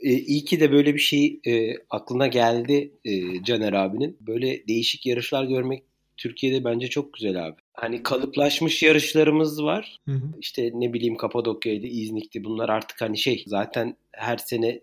[0.00, 4.16] Ee, iyi ki de böyle bir şey e, aklına geldi e, Caner abinin.
[4.20, 5.82] Böyle değişik yarışlar görmek
[6.16, 7.56] Türkiye'de bence çok güzel abi.
[7.72, 9.98] Hani kalıplaşmış yarışlarımız var.
[10.04, 10.26] Hı hı.
[10.40, 12.44] İşte ne bileyim Kapadokya'ydı, İznik'ti.
[12.44, 14.80] Bunlar artık hani şey zaten her sene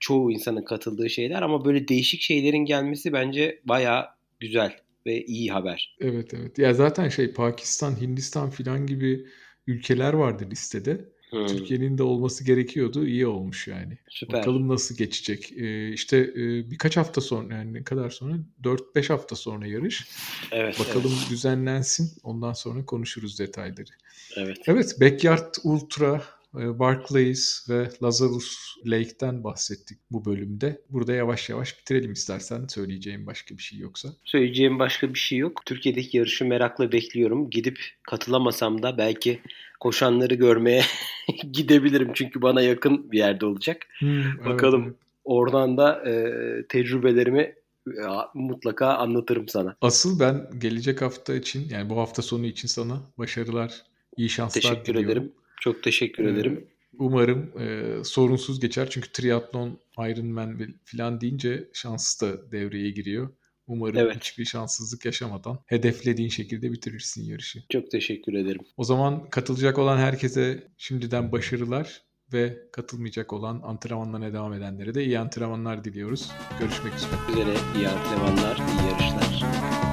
[0.00, 5.96] çoğu insanın katıldığı şeyler ama böyle değişik şeylerin gelmesi bence baya güzel ve iyi haber.
[6.00, 6.58] Evet evet.
[6.58, 9.26] Ya zaten şey Pakistan, Hindistan filan gibi
[9.66, 11.11] ülkeler vardı listede.
[11.32, 11.46] Hmm.
[11.46, 13.06] Türkiye'nin de olması gerekiyordu.
[13.06, 13.98] İyi olmuş yani.
[14.08, 14.40] Süper.
[14.40, 15.52] Bakalım nasıl geçecek.
[15.52, 18.36] Ee, işte e, birkaç hafta sonra yani ne kadar sonra?
[18.64, 20.08] 4-5 hafta sonra yarış.
[20.52, 20.80] Evet.
[20.80, 21.30] Bakalım evet.
[21.30, 22.12] düzenlensin.
[22.22, 23.90] Ondan sonra konuşuruz detayları.
[24.36, 24.58] Evet.
[24.66, 25.00] Evet.
[25.00, 26.22] Backyard Ultra
[26.54, 30.80] Barclays ve Lazarus Lake'ten bahsettik bu bölümde.
[30.90, 32.66] Burada yavaş yavaş bitirelim istersen.
[32.68, 34.08] Söyleyeceğim başka bir şey yoksa.
[34.24, 35.66] Söyleyeceğim başka bir şey yok.
[35.66, 37.50] Türkiye'deki yarışı merakla bekliyorum.
[37.50, 39.40] Gidip katılamasam da belki
[39.80, 40.82] koşanları görmeye
[41.52, 42.10] gidebilirim.
[42.14, 43.86] Çünkü bana yakın bir yerde olacak.
[43.98, 44.94] Hmm, Bakalım evet,
[45.24, 46.32] oradan da e,
[46.68, 47.54] tecrübelerimi
[47.96, 49.76] ya, mutlaka anlatırım sana.
[49.80, 53.82] Asıl ben gelecek hafta için yani bu hafta sonu için sana başarılar,
[54.16, 55.10] iyi şanslar Teşekkür diliyorum.
[55.10, 55.32] ederim.
[55.62, 56.66] Çok teşekkür ee, ederim.
[56.98, 58.90] Umarım e, sorunsuz geçer.
[58.90, 63.30] Çünkü triatlon, Ironman falan deyince şans da devreye giriyor.
[63.66, 64.16] Umarım evet.
[64.16, 67.62] hiçbir şanssızlık yaşamadan hedeflediğin şekilde bitirirsin yarışı.
[67.68, 68.60] Çok teşekkür ederim.
[68.76, 72.02] O zaman katılacak olan herkese şimdiden başarılar
[72.32, 76.30] ve katılmayacak olan antrenmanlarına devam edenlere de iyi antrenmanlar diliyoruz.
[76.60, 77.10] Görüşmek üzere.
[77.32, 79.91] Üzere iyi antrenmanlar, iyi yarışlar.